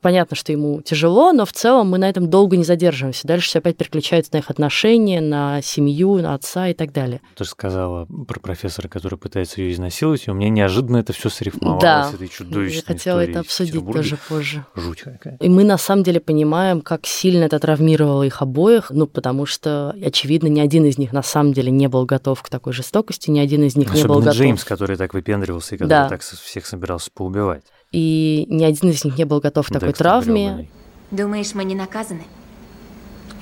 Понятно, 0.00 0.36
что 0.36 0.52
ему 0.52 0.82
тяжело, 0.82 1.32
но 1.32 1.44
в 1.44 1.52
целом 1.52 1.90
мы 1.90 1.98
на 1.98 2.08
этом 2.08 2.28
долго 2.28 2.56
не 2.56 2.64
задерживаемся. 2.64 3.26
Дальше 3.26 3.48
все 3.48 3.58
опять 3.60 3.76
переключается 3.76 4.32
на 4.34 4.38
их 4.38 4.50
отношения, 4.50 5.20
на 5.20 5.62
семью, 5.62 6.16
на 6.16 6.34
отца 6.34 6.68
и 6.68 6.74
так 6.74 6.92
далее. 6.92 7.20
Ты 7.36 7.44
же 7.44 7.50
сказала 7.50 8.06
про 8.06 8.40
профессора, 8.40 8.88
который 8.88 9.16
пытается 9.16 9.60
ее 9.60 9.72
изнасиловать, 9.72 10.26
и 10.26 10.30
у 10.30 10.34
меня 10.34 10.48
неожиданно 10.48 10.96
это 10.96 11.12
все 11.12 11.28
срифмовалось 11.28 11.82
да. 11.82 12.10
этой 12.12 12.28
чудовищной 12.28 12.82
хотела 13.16 13.30
это 13.30 13.40
обсудить 13.40 13.92
тоже 13.92 14.18
позже. 14.28 14.64
Жуть 14.74 15.02
какая. 15.02 15.36
И 15.38 15.48
мы 15.48 15.64
на 15.64 15.78
самом 15.78 16.02
деле 16.02 16.20
понимаем, 16.20 16.80
как 16.80 17.06
сильно 17.06 17.44
это 17.44 17.58
травмировало 17.58 18.22
их 18.22 18.42
обоих, 18.42 18.90
ну, 18.90 19.06
потому 19.06 19.46
что, 19.46 19.94
очевидно, 20.02 20.48
ни 20.48 20.60
один 20.60 20.84
из 20.84 20.98
них 20.98 21.12
на 21.12 21.22
самом 21.22 21.52
деле 21.52 21.70
не 21.70 21.88
был 21.88 22.06
готов 22.06 22.42
к 22.42 22.48
такой 22.48 22.72
жестокости, 22.72 23.30
ни 23.30 23.38
один 23.38 23.64
из 23.64 23.76
них 23.76 23.88
Особенно 23.88 24.02
не 24.02 24.08
был 24.08 24.20
готов. 24.20 24.36
Джеймс, 24.36 24.64
который 24.64 24.96
так 24.96 25.14
выпендривался 25.14 25.74
и 25.74 25.78
который 25.78 25.90
да. 25.90 26.08
так 26.08 26.22
всех 26.22 26.66
собирался 26.66 27.10
поубивать 27.12 27.64
и 27.92 28.46
ни 28.48 28.64
один 28.64 28.90
из 28.90 29.04
них 29.04 29.16
не 29.16 29.24
был 29.24 29.40
готов 29.40 29.68
к 29.68 29.72
такой 29.72 29.88
Декстер 29.88 30.06
травме. 30.06 30.68
Думаешь, 31.10 31.54
мы 31.54 31.64
не 31.64 31.74
наказаны? 31.74 32.24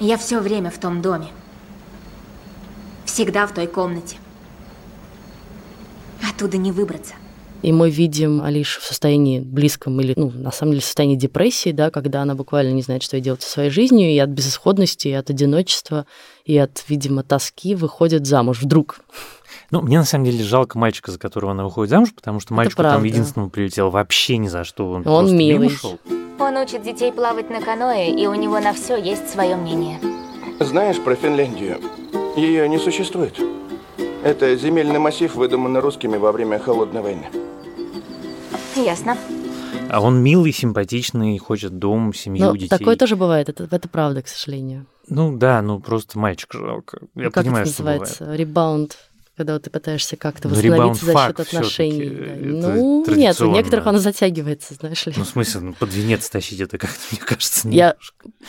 Я 0.01 0.19
все 0.19 0.41
время 0.41 0.71
в 0.71 0.79
том 0.79 1.01
доме. 1.01 1.29
Всегда 3.05 3.47
в 3.47 3.55
той 3.55 3.69
комнате. 3.69 4.17
Оттуда 6.29 6.57
не 6.57 6.73
выбраться. 6.73 7.15
И 7.63 7.73
мы 7.73 7.91
видим 7.91 8.43
Алишу 8.43 8.81
в 8.81 8.85
состоянии 8.85 9.41
близком 9.41 10.01
или, 10.01 10.15
ну, 10.17 10.31
на 10.31 10.51
самом 10.51 10.73
деле, 10.73 10.83
в 10.83 10.87
состоянии 10.87 11.17
депрессии, 11.17 11.73
да, 11.73 11.91
когда 11.91 12.23
она 12.23 12.35
буквально 12.35 12.73
не 12.73 12.83
знает, 12.83 13.03
что 13.03 13.17
ей 13.17 13.23
делать 13.23 13.43
со 13.43 13.51
своей 13.51 13.71
жизнью, 13.71 14.11
и 14.11 14.19
от 14.19 14.31
безысходности, 14.31 15.09
и 15.09 15.13
от 15.13 15.29
одиночества, 15.29 16.07
и 16.45 16.57
от, 16.57 16.83
видимо, 16.89 17.23
тоски 17.23 17.75
выходит 17.75 18.27
замуж 18.27 18.63
вдруг. 18.63 19.01
Ну, 19.71 19.83
мне 19.83 19.99
на 19.99 20.05
самом 20.05 20.25
деле 20.25 20.43
жалко 20.43 20.79
мальчика, 20.79 21.11
за 21.11 21.19
которого 21.19 21.53
она 21.53 21.65
выходит 21.65 21.91
замуж, 21.91 22.15
потому 22.15 22.41
что 22.41 22.55
мальчик 22.55 22.77
там 22.77 23.05
единственному 23.05 23.51
прилетел 23.51 23.91
вообще 23.91 24.37
ни 24.39 24.49
за 24.49 24.65
что. 24.65 24.91
Он, 24.91 25.07
он 25.07 25.37
милый. 25.37 25.71
Он 26.39 26.57
учит 26.57 26.83
детей 26.83 27.13
плавать 27.13 27.51
на 27.51 27.61
каное, 27.61 28.09
и 28.09 28.27
у 28.27 28.35
него 28.35 28.59
на 28.61 28.73
все 28.73 28.97
есть 28.97 29.29
свое 29.29 29.57
мнение. 29.57 30.01
Знаешь 30.59 30.99
про 30.99 31.15
Финляндию? 31.15 31.79
Ее 32.37 32.69
не 32.69 32.79
существует. 32.79 33.39
Это 34.23 34.55
земельный 34.55 34.99
массив, 34.99 35.35
выдуманный 35.35 35.81
русскими 35.81 36.17
во 36.19 36.31
время 36.33 36.59
Холодной 36.59 37.01
войны. 37.01 37.27
Ясно. 38.77 39.17
А 39.89 40.01
он 40.01 40.23
милый, 40.23 40.53
симпатичный, 40.53 41.39
хочет 41.39 41.79
дом, 41.79 42.13
семью, 42.13 42.47
Но 42.47 42.57
детей. 42.57 42.69
Такое 42.69 42.97
тоже 42.97 43.17
бывает, 43.17 43.49
это, 43.49 43.67
это 43.71 43.89
правда, 43.89 44.23
к 44.23 44.29
сожалению. 44.29 44.87
Ну 45.09 45.37
да, 45.37 45.63
ну 45.63 45.81
просто 45.81 46.19
мальчик 46.19 46.53
жалко. 46.53 47.01
Я 47.15 47.25
ну, 47.25 47.31
как 47.31 47.45
понимаю, 47.45 47.63
это 47.63 47.71
называется? 47.71 48.25
Бывает. 48.25 48.41
Ребаунд 48.41 48.99
когда 49.37 49.55
вот 49.55 49.63
ты 49.63 49.71
пытаешься 49.71 50.17
как-то 50.17 50.49
ну, 50.49 50.55
восстановиться 50.55 51.07
за 51.07 51.13
счет 51.15 51.41
отношений. 51.41 52.61
Да. 52.61 52.75
Ну, 52.75 53.07
нет, 53.09 53.41
у 53.41 53.51
некоторых 53.51 53.87
он 53.87 53.99
затягивается, 53.99 54.75
знаешь 54.75 55.07
ли. 55.07 55.15
Ну, 55.17 55.25
в 55.25 55.29
смысле, 55.29 55.61
ну, 55.63 55.73
под 55.73 55.95
венец 55.95 56.29
тащить 56.29 56.61
это 56.61 56.77
как-то, 56.77 56.99
мне 57.11 57.21
кажется, 57.25 57.67
не 57.67 57.79
Я 57.79 57.97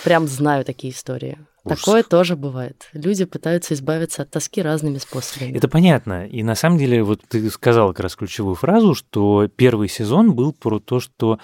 прям 0.04 0.28
знаю 0.28 0.66
такие 0.66 0.92
истории. 0.92 1.38
Такое 1.64 2.04
тоже 2.04 2.36
бывает. 2.36 2.90
Люди 2.94 3.26
пытаются 3.26 3.74
избавиться 3.76 4.24
от 4.24 4.32
тоски 4.32 4.62
разными 4.62 4.98
способами. 4.98 5.56
Это 5.56 5.68
понятно. 5.68 6.28
И 6.28 6.42
на 6.42 6.56
самом 6.56 6.80
деле, 6.80 7.04
вот 7.04 7.22
ты 7.28 7.50
сказал 7.52 7.90
как 7.90 8.00
раз 8.02 8.16
ключевую 8.16 8.56
фразу, 8.56 8.96
что 8.96 9.48
первый 9.48 9.88
сезон 9.88 10.34
был 10.34 10.54
про 10.54 10.80
то, 10.80 11.00
что 11.00 11.40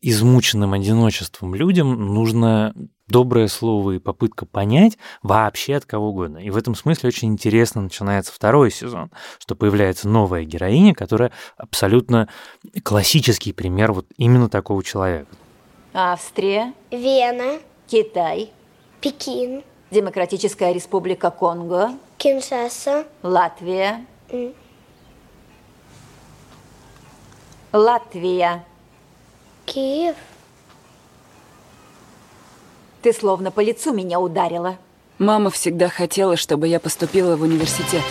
измученным 0.00 0.72
одиночеством 0.72 1.54
людям 1.54 2.14
нужно 2.14 2.74
доброе 3.06 3.48
слово 3.48 3.92
и 3.92 3.98
попытка 3.98 4.46
понять 4.46 4.96
вообще 5.22 5.76
от 5.76 5.84
кого 5.84 6.10
угодно. 6.10 6.38
И 6.38 6.50
в 6.50 6.56
этом 6.56 6.74
смысле 6.74 7.08
очень 7.08 7.28
интересно 7.28 7.82
начинается 7.82 8.32
второй 8.32 8.70
сезон, 8.70 9.10
что 9.38 9.54
появляется 9.54 10.08
новая 10.08 10.44
героиня, 10.44 10.94
которая 10.94 11.32
абсолютно 11.56 12.28
классический 12.82 13.52
пример 13.52 13.92
вот 13.92 14.06
именно 14.16 14.48
такого 14.48 14.82
человека. 14.82 15.28
Австрия. 15.92 16.72
Вена. 16.90 17.58
Китай. 17.88 18.52
Пекин. 19.00 19.62
Демократическая 19.90 20.72
республика 20.72 21.30
Конго. 21.30 21.92
Киншаса. 22.18 23.06
Латвия. 23.22 24.04
Mm. 24.28 24.54
Латвия. 27.72 28.64
Киев. 29.64 30.16
Ты 33.02 33.12
словно 33.14 33.50
по 33.50 33.60
лицу 33.60 33.94
меня 33.94 34.20
ударила. 34.20 34.76
Мама 35.18 35.50
всегда 35.50 35.88
хотела, 35.88 36.36
чтобы 36.36 36.68
я 36.68 36.78
поступила 36.78 37.36
в 37.36 37.42
университет. 37.42 38.02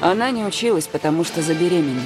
Она 0.00 0.30
не 0.30 0.44
училась, 0.44 0.88
потому 0.88 1.24
что 1.24 1.42
забеременела 1.42 2.02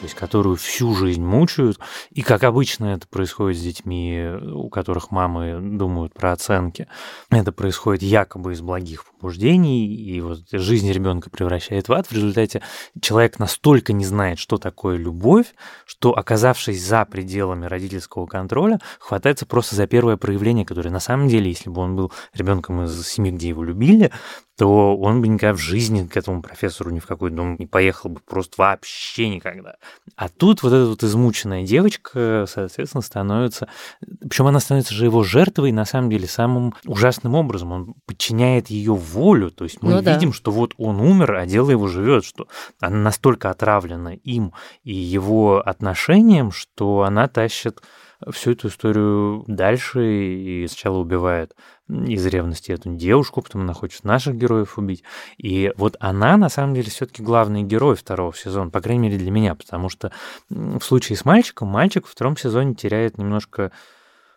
то 0.00 0.04
есть 0.04 0.14
которую 0.14 0.56
всю 0.56 0.94
жизнь 0.94 1.22
мучают. 1.22 1.78
И 2.10 2.22
как 2.22 2.42
обычно 2.42 2.86
это 2.86 3.06
происходит 3.06 3.58
с 3.58 3.62
детьми, 3.62 4.30
у 4.54 4.70
которых 4.70 5.10
мамы 5.10 5.58
думают 5.60 6.14
про 6.14 6.32
оценки, 6.32 6.88
это 7.30 7.52
происходит 7.52 8.02
якобы 8.02 8.54
из 8.54 8.62
благих 8.62 9.04
побуждений, 9.04 9.86
и 9.86 10.20
вот 10.22 10.40
жизнь 10.50 10.90
ребенка 10.90 11.28
превращает 11.28 11.88
в 11.88 11.92
ад. 11.92 12.06
В 12.06 12.12
результате 12.12 12.62
человек 13.02 13.38
настолько 13.38 13.92
не 13.92 14.06
знает, 14.06 14.38
что 14.38 14.56
такое 14.56 14.96
любовь, 14.96 15.54
что, 15.84 16.16
оказавшись 16.16 16.82
за 16.82 17.04
пределами 17.04 17.66
родительского 17.66 18.24
контроля, 18.24 18.80
хватается 18.98 19.44
просто 19.44 19.76
за 19.76 19.86
первое 19.86 20.16
проявление, 20.16 20.64
которое 20.64 20.90
на 20.90 21.00
самом 21.00 21.28
деле, 21.28 21.50
если 21.50 21.68
бы 21.68 21.82
он 21.82 21.94
был 21.94 22.10
ребенком 22.32 22.84
из 22.84 23.06
семьи, 23.06 23.32
где 23.32 23.48
его 23.48 23.62
любили, 23.64 24.10
то 24.60 24.94
он 24.94 25.22
бы 25.22 25.28
никогда 25.28 25.54
в 25.54 25.58
жизни 25.58 26.06
к 26.06 26.14
этому 26.18 26.42
профессору 26.42 26.90
ни 26.90 26.98
в 26.98 27.06
какой 27.06 27.30
дом 27.30 27.56
не 27.58 27.66
поехал 27.66 28.10
бы 28.10 28.20
просто 28.20 28.56
вообще 28.58 29.30
никогда. 29.30 29.76
А 30.16 30.28
тут 30.28 30.62
вот 30.62 30.72
эта 30.72 30.86
вот 30.86 31.02
измученная 31.02 31.64
девочка, 31.64 32.44
соответственно, 32.48 33.02
становится... 33.02 33.68
Причем 34.28 34.46
она 34.46 34.60
становится 34.60 34.94
же 34.94 35.04
его 35.04 35.22
жертвой, 35.22 35.72
на 35.72 35.84
самом 35.84 36.10
деле, 36.10 36.26
самым 36.26 36.74
ужасным 36.84 37.34
образом. 37.34 37.72
Он 37.72 37.94
подчиняет 38.06 38.68
ее 38.68 38.94
волю. 38.94 39.50
То 39.50 39.64
есть 39.64 39.82
мы 39.82 39.90
ну, 39.92 39.98
видим, 39.98 40.30
да. 40.30 40.36
что 40.36 40.50
вот 40.50 40.74
он 40.78 41.00
умер, 41.00 41.36
а 41.36 41.46
дело 41.46 41.70
его 41.70 41.88
живет, 41.88 42.24
что 42.24 42.48
она 42.80 42.96
настолько 42.96 43.50
отравлена 43.50 44.14
им 44.14 44.52
и 44.82 44.92
его 44.92 45.60
отношением, 45.60 46.50
что 46.52 47.02
она 47.02 47.28
тащит 47.28 47.80
всю 48.30 48.52
эту 48.52 48.68
историю 48.68 49.44
дальше 49.46 50.04
и 50.04 50.66
сначала 50.68 50.98
убивает 50.98 51.54
из 51.88 52.24
ревности 52.26 52.72
эту 52.72 52.94
девушку, 52.94 53.42
потом 53.42 53.62
она 53.62 53.72
хочет 53.72 54.04
наших 54.04 54.36
героев 54.36 54.78
убить. 54.78 55.02
И 55.38 55.72
вот 55.76 55.96
она, 56.00 56.36
на 56.36 56.48
самом 56.48 56.74
деле, 56.74 56.90
все-таки 56.90 57.22
главный 57.22 57.62
герой 57.62 57.96
второго 57.96 58.34
сезона, 58.34 58.70
по 58.70 58.80
крайней 58.80 59.08
мере, 59.08 59.18
для 59.18 59.30
меня, 59.30 59.54
потому 59.54 59.88
что 59.88 60.12
в 60.48 60.80
случае 60.80 61.16
с 61.16 61.24
мальчиком, 61.24 61.68
мальчик 61.68 62.06
в 62.06 62.10
втором 62.10 62.36
сезоне 62.36 62.74
теряет 62.74 63.18
немножко 63.18 63.72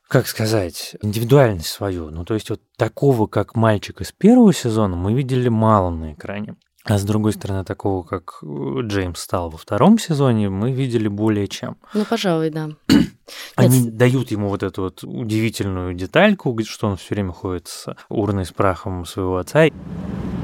как 0.08 0.28
сказать, 0.28 0.96
индивидуальность 1.02 1.70
свою. 1.70 2.12
Ну, 2.12 2.24
то 2.24 2.36
есть 2.36 2.50
вот 2.52 2.62
такого, 2.78 3.26
как 3.26 3.56
мальчик 3.56 4.02
из 4.02 4.12
первого 4.12 4.54
сезона, 4.54 4.96
мы 4.96 5.14
видели 5.14 5.50
мало 5.50 5.90
на 5.90 6.14
экране. 6.14 6.56
А 6.86 6.98
с 6.98 7.04
другой 7.04 7.32
стороны, 7.32 7.64
такого, 7.64 8.04
как 8.04 8.40
э, 8.44 8.82
Джеймс 8.82 9.20
стал 9.20 9.50
во 9.50 9.58
втором 9.58 9.98
сезоне, 9.98 10.50
мы 10.50 10.74
видели 10.74 11.08
более 11.08 11.48
чем. 11.48 11.78
Ну, 11.94 12.04
пожалуй, 12.04 12.50
да. 12.50 12.72
Они 13.56 13.82
Нет. 13.82 13.98
дают 13.98 14.32
ему 14.32 14.50
вот 14.50 14.64
эту 14.64 14.84
вот 14.84 15.04
удивительную 15.04 15.94
детальку, 15.94 16.58
что 16.64 16.88
он 16.88 16.98
все 16.98 17.16
время 17.16 17.32
ходит 17.32 17.68
с 17.68 17.96
урной 18.10 18.46
с 18.46 18.52
прахом 18.52 19.06
своего 19.06 19.38
отца. 19.38 19.68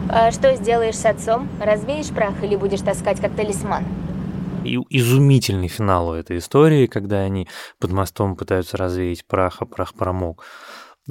А 0.10 0.32
что 0.32 0.56
сделаешь 0.56 0.98
с 0.98 1.06
отцом? 1.06 1.48
Развеешь 1.60 2.10
прах 2.10 2.44
или 2.44 2.56
будешь 2.56 2.82
таскать 2.82 3.20
как 3.20 3.36
талисман? 3.36 3.86
И 4.64 4.78
изумительный 4.90 5.68
финал 5.68 6.10
у 6.10 6.14
этой 6.14 6.40
истории, 6.40 6.88
когда 6.88 7.20
они 7.20 7.48
под 7.80 7.92
мостом 7.92 8.36
пытаются 8.36 8.78
развеять 8.78 9.26
прах, 9.26 9.58
а 9.60 9.66
прах 9.66 9.94
промок. 9.94 10.44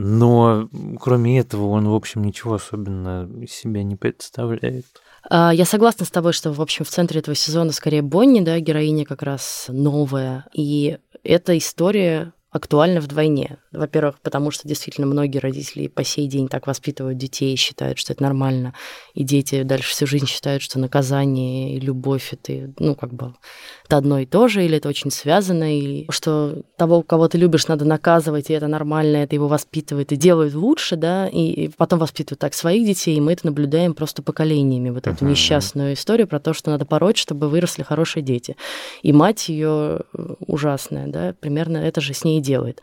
Но 0.00 0.68
кроме 1.00 1.40
этого 1.40 1.68
он, 1.70 1.88
в 1.88 1.94
общем, 1.94 2.22
ничего 2.22 2.54
особенно 2.54 3.28
из 3.42 3.52
себя 3.52 3.82
не 3.82 3.96
представляет. 3.96 4.84
А, 5.28 5.52
я 5.52 5.64
согласна 5.64 6.06
с 6.06 6.10
тобой, 6.10 6.32
что, 6.32 6.52
в 6.52 6.60
общем, 6.60 6.84
в 6.84 6.88
центре 6.88 7.20
этого 7.20 7.34
сезона 7.34 7.72
скорее 7.72 8.02
Бонни, 8.02 8.40
да, 8.40 8.58
героиня 8.60 9.04
как 9.04 9.22
раз 9.22 9.66
новая. 9.68 10.46
И 10.54 10.98
эта 11.24 11.56
история 11.56 12.32
актуальна 12.58 13.00
вдвойне. 13.00 13.58
Во-первых, 13.72 14.20
потому 14.20 14.50
что 14.50 14.68
действительно 14.68 15.06
многие 15.06 15.38
родители 15.38 15.88
по 15.88 16.04
сей 16.04 16.26
день 16.28 16.48
так 16.48 16.66
воспитывают 16.66 17.18
детей, 17.18 17.56
считают, 17.56 17.98
что 17.98 18.12
это 18.12 18.22
нормально, 18.22 18.74
и 19.14 19.24
дети 19.24 19.62
дальше 19.62 19.90
всю 19.90 20.06
жизнь 20.06 20.26
считают, 20.26 20.62
что 20.62 20.78
наказание 20.78 21.76
и 21.76 21.80
любовь 21.80 22.32
это, 22.32 22.72
ну, 22.78 22.94
как 22.94 23.14
бы, 23.14 23.34
это 23.86 23.96
одно 23.96 24.18
и 24.18 24.26
то 24.26 24.48
же, 24.48 24.64
или 24.64 24.76
это 24.76 24.88
очень 24.88 25.10
связано, 25.10 25.78
и 25.78 26.06
что 26.10 26.62
того, 26.76 27.02
кого 27.02 27.28
ты 27.28 27.38
любишь, 27.38 27.68
надо 27.68 27.84
наказывать, 27.84 28.50
и 28.50 28.52
это 28.52 28.66
нормально, 28.66 29.18
это 29.18 29.34
его 29.34 29.48
воспитывает 29.48 30.12
и 30.12 30.16
делает 30.16 30.54
лучше, 30.54 30.96
да, 30.96 31.28
и 31.28 31.68
потом 31.76 31.98
воспитывают 31.98 32.40
так 32.40 32.54
своих 32.54 32.86
детей, 32.86 33.16
и 33.16 33.20
мы 33.20 33.32
это 33.32 33.46
наблюдаем 33.46 33.94
просто 33.94 34.22
поколениями, 34.22 34.90
вот 34.90 35.06
эту 35.06 35.24
uh-huh. 35.24 35.30
несчастную 35.30 35.94
историю 35.94 36.26
про 36.26 36.40
то, 36.40 36.52
что 36.52 36.70
надо 36.70 36.84
пороть, 36.84 37.16
чтобы 37.16 37.48
выросли 37.48 37.82
хорошие 37.82 38.22
дети. 38.22 38.56
И 39.02 39.12
мать 39.12 39.48
ее 39.48 40.00
э, 40.12 40.34
ужасная, 40.46 41.06
да, 41.06 41.34
примерно 41.38 41.78
это 41.78 42.00
же 42.00 42.14
с 42.14 42.24
ней 42.24 42.40
делает. 42.48 42.80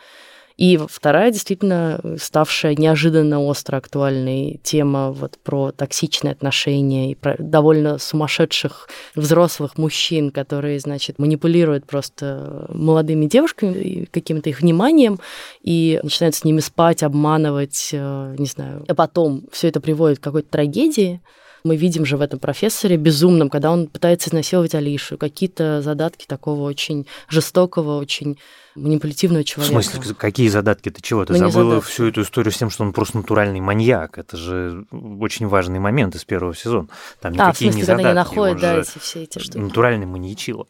И 0.57 0.79
вторая, 0.89 1.31
действительно, 1.31 1.99
ставшая 2.17 2.75
неожиданно 2.75 3.41
остро 3.41 3.75
актуальной 3.75 4.61
тема 4.63 5.11
вот 5.11 5.37
про 5.43 5.73
токсичные 5.73 6.31
отношения 6.31 7.11
и 7.11 7.15
про 7.15 7.35
довольно 7.37 7.97
сумасшедших 7.97 8.87
взрослых 9.15 9.77
мужчин, 9.77 10.31
которые, 10.31 10.79
значит, 10.79 11.19
манипулируют 11.19 11.85
просто 11.85 12.67
молодыми 12.69 13.25
девушками, 13.25 14.07
каким-то 14.09 14.49
их 14.49 14.61
вниманием, 14.61 15.19
и 15.61 15.99
начинают 16.03 16.35
с 16.35 16.45
ними 16.45 16.61
спать, 16.61 17.03
обманывать, 17.03 17.89
э, 17.91 18.35
не 18.37 18.45
знаю. 18.45 18.85
А 18.87 18.95
потом 18.95 19.43
все 19.51 19.67
это 19.67 19.81
приводит 19.81 20.19
к 20.19 20.23
какой-то 20.23 20.49
трагедии, 20.49 21.21
Мы 21.65 21.77
видим 21.77 22.05
же 22.05 22.15
в 22.15 22.21
этом 22.21 22.37
профессоре 22.37 22.95
безумном, 22.95 23.49
когда 23.49 23.71
он 23.71 23.87
пытается 23.87 24.29
изнасиловать 24.29 24.75
Алишу, 24.75 25.17
какие-то 25.17 25.81
задатки 25.81 26.27
такого 26.27 26.61
очень 26.61 27.07
жестокого, 27.27 27.97
очень 27.97 28.37
манипулятивного 28.75 29.43
человека. 29.43 29.79
В 29.79 29.83
смысле, 29.85 30.15
какие 30.15 30.47
задатки? 30.47 30.89
Ты 30.89 31.01
чего? 31.01 31.25
Ты 31.25 31.33
Ну, 31.33 31.45
не 31.45 31.51
забыла 31.51 31.69
задатки. 31.75 31.91
всю 31.91 32.07
эту 32.07 32.21
историю 32.21 32.51
с 32.51 32.57
тем, 32.57 32.69
что 32.69 32.83
он 32.83 32.93
просто 32.93 33.17
натуральный 33.17 33.59
маньяк. 33.61 34.17
Это 34.17 34.37
же 34.37 34.85
очень 34.91 35.47
важный 35.47 35.79
момент 35.79 36.15
из 36.15 36.25
первого 36.25 36.55
сезона. 36.55 36.87
Там 37.21 37.33
А, 37.33 37.35
в 37.35 37.37
никакие 37.49 37.71
смысле, 37.71 37.81
не 37.81 37.85
задатки. 37.85 38.15
находят, 38.15 38.55
он 38.55 38.61
да, 38.61 38.77
эти 38.81 38.99
все 38.99 39.23
эти 39.23 39.39
штуки. 39.39 39.57
натуральный 39.57 40.05
маньячило. 40.05 40.67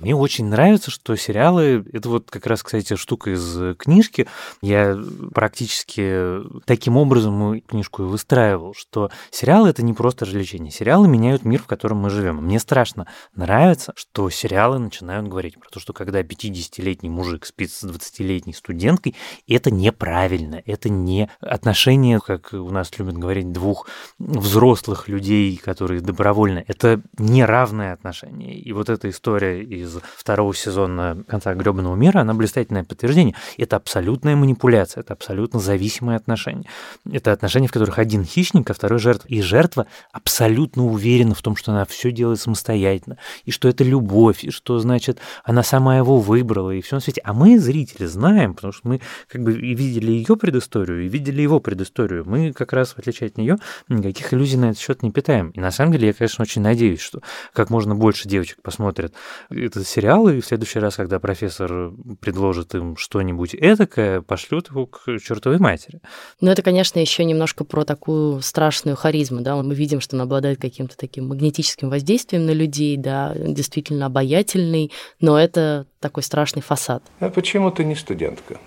Мне 0.00 0.14
очень 0.14 0.46
нравится, 0.46 0.90
что 0.90 1.16
сериалы, 1.16 1.84
это 1.92 2.08
вот 2.08 2.30
как 2.30 2.46
раз, 2.46 2.62
кстати, 2.62 2.96
штука 2.96 3.30
из 3.32 3.76
книжки, 3.76 4.26
я 4.62 4.96
практически 5.34 6.42
таким 6.66 6.96
образом 6.96 7.60
книжку 7.62 8.02
и 8.04 8.06
выстраивал, 8.06 8.74
что 8.76 9.10
сериалы— 9.30 9.68
это 9.70 9.82
не 9.82 9.94
просто 9.94 10.24
развлечение. 10.24 10.70
Сериалы 10.70 11.08
меняют 11.08 11.44
мир, 11.44 11.60
в 11.62 11.66
котором 11.66 11.98
мы 11.98 12.10
живем. 12.10 12.36
Мне 12.36 12.58
страшно 12.60 13.06
нравится, 13.34 13.92
что 13.96 14.28
сериалы 14.30 14.78
начинают 14.78 15.26
говорить 15.28 15.58
про 15.58 15.68
то, 15.70 15.80
что 15.80 15.92
когда 15.92 16.22
50-летний 16.22 17.08
мужик 17.08 17.47
спит 17.48 17.72
с 17.72 17.84
20-летней 17.84 18.52
студенткой, 18.54 19.14
это 19.46 19.70
неправильно, 19.70 20.62
это 20.64 20.88
не 20.88 21.28
отношение, 21.40 22.20
как 22.20 22.52
у 22.52 22.70
нас 22.70 22.90
любят 22.98 23.18
говорить, 23.18 23.52
двух 23.52 23.88
взрослых 24.18 25.08
людей, 25.08 25.56
которые 25.56 26.00
добровольно. 26.00 26.64
Это 26.66 27.00
неравное 27.18 27.92
отношение. 27.92 28.54
И 28.54 28.72
вот 28.72 28.88
эта 28.88 29.10
история 29.10 29.62
из 29.62 29.98
второго 30.16 30.54
сезона 30.54 31.24
«Конца 31.26 31.54
гребаного 31.54 31.96
мира», 31.96 32.20
она 32.20 32.34
блистательное 32.34 32.84
подтверждение. 32.84 33.34
Это 33.56 33.76
абсолютная 33.76 34.36
манипуляция, 34.36 35.00
это 35.02 35.12
абсолютно 35.12 35.60
зависимые 35.60 36.16
отношения. 36.16 36.68
Это 37.10 37.32
отношения, 37.32 37.68
в 37.68 37.72
которых 37.72 37.98
один 37.98 38.24
хищник, 38.24 38.70
а 38.70 38.74
второй 38.74 38.98
жертва. 38.98 39.26
И 39.28 39.40
жертва 39.42 39.86
абсолютно 40.12 40.84
уверена 40.84 41.34
в 41.34 41.42
том, 41.42 41.56
что 41.56 41.72
она 41.72 41.84
все 41.84 42.12
делает 42.12 42.40
самостоятельно, 42.40 43.16
и 43.44 43.50
что 43.50 43.68
это 43.68 43.84
любовь, 43.84 44.44
и 44.44 44.50
что, 44.50 44.78
значит, 44.78 45.18
она 45.44 45.62
сама 45.62 45.96
его 45.96 46.18
выбрала, 46.18 46.70
и 46.70 46.80
все 46.80 46.96
на 46.96 47.00
свете. 47.00 47.20
А 47.24 47.32
мы, 47.38 47.58
зрители, 47.58 48.06
знаем, 48.06 48.54
потому 48.54 48.72
что 48.72 48.88
мы 48.88 49.00
как 49.28 49.42
бы 49.42 49.58
и 49.58 49.74
видели 49.74 50.12
ее 50.12 50.36
предысторию, 50.36 51.04
и 51.04 51.08
видели 51.08 51.42
его 51.42 51.60
предысторию. 51.60 52.24
Мы 52.26 52.52
как 52.52 52.72
раз, 52.72 52.92
в 52.92 52.98
отличие 52.98 53.28
от 53.28 53.38
нее, 53.38 53.58
никаких 53.88 54.32
иллюзий 54.34 54.56
на 54.56 54.70
этот 54.70 54.80
счет 54.80 55.02
не 55.02 55.10
питаем. 55.10 55.50
И 55.50 55.60
на 55.60 55.70
самом 55.70 55.92
деле 55.92 56.08
я, 56.08 56.12
конечно, 56.12 56.42
очень 56.42 56.62
надеюсь, 56.62 57.00
что 57.00 57.20
как 57.52 57.70
можно 57.70 57.94
больше 57.94 58.28
девочек 58.28 58.60
посмотрят 58.62 59.14
этот 59.50 59.86
сериал, 59.86 60.28
и 60.28 60.40
в 60.40 60.46
следующий 60.46 60.80
раз, 60.80 60.96
когда 60.96 61.20
профессор 61.20 61.92
предложит 62.20 62.74
им 62.74 62.96
что-нибудь 62.96 63.54
этакое, 63.54 64.20
пошлют 64.20 64.70
его 64.70 64.86
к 64.86 65.04
чертовой 65.24 65.58
матери. 65.58 66.00
Но 66.40 66.50
это, 66.50 66.62
конечно, 66.62 66.98
еще 66.98 67.24
немножко 67.24 67.64
про 67.64 67.84
такую 67.84 68.40
страшную 68.42 68.96
харизму, 68.96 69.40
да, 69.40 69.56
мы 69.62 69.74
видим, 69.74 70.00
что 70.00 70.16
он 70.16 70.22
обладает 70.22 70.60
каким-то 70.60 70.96
таким 70.96 71.28
магнетическим 71.28 71.88
воздействием 71.88 72.46
на 72.46 72.52
людей, 72.52 72.96
да, 72.96 73.34
действительно 73.36 74.06
обаятельный, 74.06 74.90
но 75.20 75.38
это 75.38 75.86
такой 76.00 76.22
страшный 76.22 76.62
фасад. 76.62 77.02
А 77.20 77.28
почему 77.30 77.70
ты 77.70 77.84
не 77.84 77.94
студентка? 77.94 78.58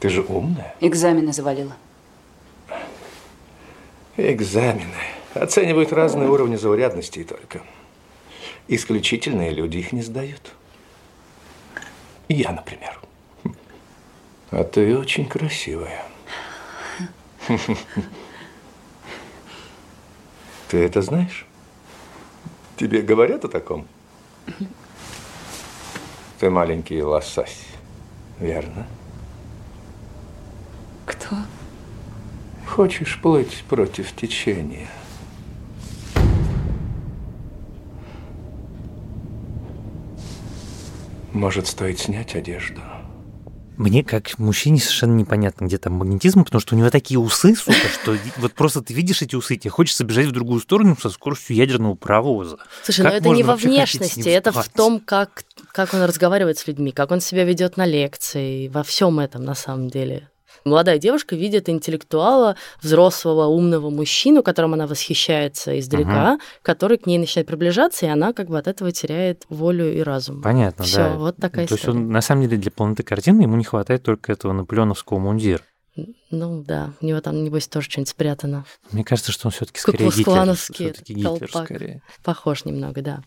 Ты 0.00 0.08
же 0.10 0.22
умная. 0.22 0.74
Экзамены 0.80 1.32
завалила. 1.32 1.76
Экзамены 4.16 4.94
оценивают 5.34 5.92
разные 5.92 6.28
уровни 6.28 6.56
заурядности 6.56 7.24
только. 7.24 7.62
Исключительные 8.68 9.50
люди 9.50 9.78
их 9.78 9.92
не 9.92 10.02
сдают. 10.02 10.52
Я, 12.28 12.52
например. 12.52 13.00
А 14.50 14.64
ты 14.64 14.96
очень 14.96 15.26
красивая. 15.26 16.04
Ты 20.68 20.78
это 20.84 21.00
знаешь? 21.00 21.46
Тебе 22.76 23.00
говорят 23.02 23.44
о 23.44 23.48
таком? 23.48 23.86
Ты 26.38 26.50
маленький 26.50 27.02
лосось, 27.02 27.66
верно? 28.38 28.86
Кто? 31.04 31.34
Хочешь 32.64 33.20
плыть 33.20 33.64
против 33.68 34.14
течения? 34.14 34.86
Может, 41.32 41.66
стоит 41.66 41.98
снять 41.98 42.36
одежду? 42.36 42.82
Мне, 43.78 44.02
как 44.02 44.36
мужчине, 44.40 44.80
совершенно 44.80 45.14
непонятно, 45.14 45.66
где 45.66 45.78
там 45.78 45.92
магнетизм, 45.92 46.42
потому 46.42 46.60
что 46.60 46.74
у 46.74 46.78
него 46.78 46.90
такие 46.90 47.20
усы, 47.20 47.54
сука, 47.54 47.88
что 47.88 48.16
вот 48.38 48.52
просто 48.52 48.82
ты 48.82 48.92
видишь 48.92 49.22
эти 49.22 49.36
усы, 49.36 49.56
тебе 49.56 49.70
хочется 49.70 50.02
бежать 50.02 50.26
в 50.26 50.32
другую 50.32 50.60
сторону 50.60 50.96
со 51.00 51.10
скоростью 51.10 51.54
ядерного 51.54 51.94
паровоза. 51.94 52.58
Слушай, 52.82 53.04
Как 53.04 53.12
ну 53.12 53.18
это 53.18 53.28
не 53.28 53.44
во 53.44 53.54
внешности, 53.54 54.28
это 54.28 54.50
в 54.50 54.68
том, 54.68 54.98
как, 54.98 55.44
как 55.70 55.94
он 55.94 56.02
разговаривает 56.02 56.58
с 56.58 56.66
людьми, 56.66 56.90
как 56.90 57.12
он 57.12 57.20
себя 57.20 57.44
ведет 57.44 57.76
на 57.76 57.86
лекции, 57.86 58.66
во 58.66 58.82
всем 58.82 59.20
этом 59.20 59.44
на 59.44 59.54
самом 59.54 59.88
деле. 59.88 60.28
Молодая 60.64 60.98
девушка 60.98 61.36
видит 61.36 61.68
интеллектуала, 61.68 62.56
взрослого, 62.82 63.46
умного 63.46 63.90
мужчину, 63.90 64.42
которым 64.42 64.74
она 64.74 64.86
восхищается 64.86 65.78
издалека, 65.78 66.38
который 66.62 66.98
к 66.98 67.06
ней 67.06 67.18
начинает 67.18 67.46
приближаться, 67.46 68.06
и 68.06 68.08
она 68.08 68.32
как 68.32 68.48
бы 68.48 68.58
от 68.58 68.66
этого 68.66 68.92
теряет 68.92 69.44
волю 69.48 69.92
и 69.94 70.00
разум. 70.00 70.42
Понятно, 70.42 70.84
Всё, 70.84 70.96
да. 70.96 71.16
вот 71.16 71.36
такая 71.36 71.66
То 71.66 71.74
есть 71.74 71.84
история. 71.84 71.98
он, 71.98 72.10
на 72.10 72.20
самом 72.20 72.42
деле, 72.42 72.56
для 72.56 72.70
полноты 72.70 73.02
картины 73.02 73.42
ему 73.42 73.56
не 73.56 73.64
хватает 73.64 74.02
только 74.02 74.32
этого 74.32 74.52
наполеоновского 74.52 75.18
мундира. 75.18 75.60
Ну 76.30 76.62
да, 76.62 76.92
у 77.00 77.06
него 77.06 77.20
там, 77.20 77.42
небось, 77.42 77.66
тоже 77.66 77.90
что-нибудь 77.90 78.10
спрятано. 78.10 78.64
Мне 78.92 79.02
кажется, 79.04 79.32
что 79.32 79.48
он 79.48 79.52
все-таки 79.52 79.80
скорее 79.80 80.10
Гитлер. 80.10 80.54
Все-таки 80.54 81.14
Гитлер 81.14 81.50
скорее. 81.50 82.02
Похож 82.22 82.64
немного, 82.64 83.02
да. 83.02 83.22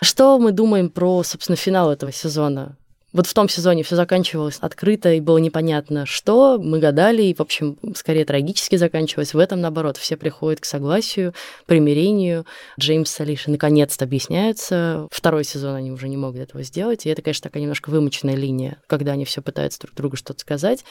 Что 0.00 0.38
мы 0.38 0.52
думаем 0.52 0.90
про, 0.90 1.22
собственно, 1.22 1.56
финал 1.56 1.90
этого 1.90 2.12
сезона? 2.12 2.76
Вот 3.12 3.26
в 3.26 3.32
том 3.32 3.48
сезоне 3.48 3.82
все 3.82 3.96
заканчивалось 3.96 4.58
открыто, 4.60 5.12
и 5.12 5.20
было 5.20 5.38
непонятно, 5.38 6.04
что. 6.04 6.58
Мы 6.58 6.78
гадали, 6.78 7.22
и, 7.22 7.34
в 7.34 7.40
общем, 7.40 7.78
скорее 7.94 8.26
трагически 8.26 8.76
заканчивалось. 8.76 9.32
В 9.32 9.38
этом, 9.38 9.62
наоборот, 9.62 9.96
все 9.96 10.18
приходят 10.18 10.60
к 10.60 10.66
согласию, 10.66 11.32
примирению. 11.64 12.44
Джеймс 12.78 13.10
с 13.10 13.20
Алишей 13.20 13.52
наконец-то 13.52 14.04
объясняются. 14.04 15.08
Второй 15.10 15.44
сезон 15.44 15.74
они 15.74 15.90
уже 15.90 16.08
не 16.08 16.18
могут 16.18 16.42
этого 16.42 16.62
сделать. 16.62 17.06
И 17.06 17.08
это, 17.08 17.22
конечно, 17.22 17.44
такая 17.44 17.62
немножко 17.62 17.88
вымученная 17.88 18.36
линия, 18.36 18.76
когда 18.86 19.12
они 19.12 19.24
все 19.24 19.40
пытаются 19.40 19.80
друг 19.80 19.94
другу 19.94 20.16
что-то 20.16 20.40
сказать. 20.40 20.84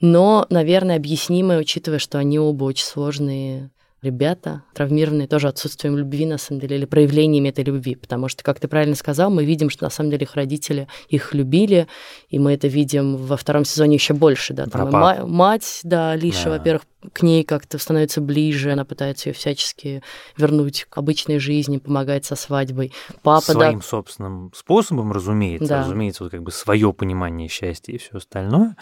Но, 0.00 0.46
наверное, 0.50 0.94
объяснимая, 0.94 1.58
учитывая, 1.58 1.98
что 1.98 2.18
они 2.18 2.38
оба 2.38 2.64
очень 2.64 2.84
сложные 2.84 3.70
ребята, 4.02 4.62
травмированные 4.74 5.26
тоже 5.26 5.48
отсутствием 5.48 5.96
любви, 5.96 6.24
на 6.26 6.38
самом 6.38 6.60
деле, 6.60 6.76
или 6.76 6.84
проявлениями 6.84 7.48
этой 7.48 7.64
любви. 7.64 7.96
Потому 7.96 8.28
что, 8.28 8.44
как 8.44 8.60
ты 8.60 8.68
правильно 8.68 8.94
сказал, 8.94 9.30
мы 9.30 9.44
видим, 9.44 9.70
что 9.70 9.84
на 9.84 9.90
самом 9.90 10.10
деле 10.10 10.22
их 10.24 10.34
родители 10.34 10.86
их 11.08 11.34
любили, 11.34 11.88
и 12.28 12.38
мы 12.38 12.52
это 12.54 12.68
видим 12.68 13.16
во 13.16 13.36
втором 13.36 13.64
сезоне 13.64 13.94
еще 13.94 14.14
больше. 14.14 14.54
Да? 14.54 14.66
Там 14.66 14.90
ма- 14.90 15.26
мать, 15.26 15.80
да, 15.82 16.14
Лиша, 16.14 16.44
Да. 16.44 16.50
во-первых, 16.58 16.82
к 17.12 17.22
ней 17.22 17.44
как-то 17.44 17.78
становится 17.78 18.20
ближе, 18.20 18.72
она 18.72 18.84
пытается 18.84 19.28
ее 19.28 19.32
всячески 19.32 20.02
вернуть 20.36 20.86
к 20.88 20.98
обычной 20.98 21.38
жизни, 21.38 21.78
помогать 21.78 22.24
со 22.24 22.34
свадьбой. 22.36 22.92
Папа, 23.22 23.40
Своим 23.52 23.78
да, 23.80 23.84
собственным 23.84 24.52
способом, 24.54 25.12
разумеется, 25.12 25.68
Да. 25.68 25.80
разумеется, 25.80 26.24
вот 26.24 26.30
как 26.32 26.42
бы 26.42 26.50
свое 26.50 26.92
понимание 26.92 27.48
счастья 27.48 27.92
и 27.92 27.98
все 27.98 28.16
остальное. 28.16 28.76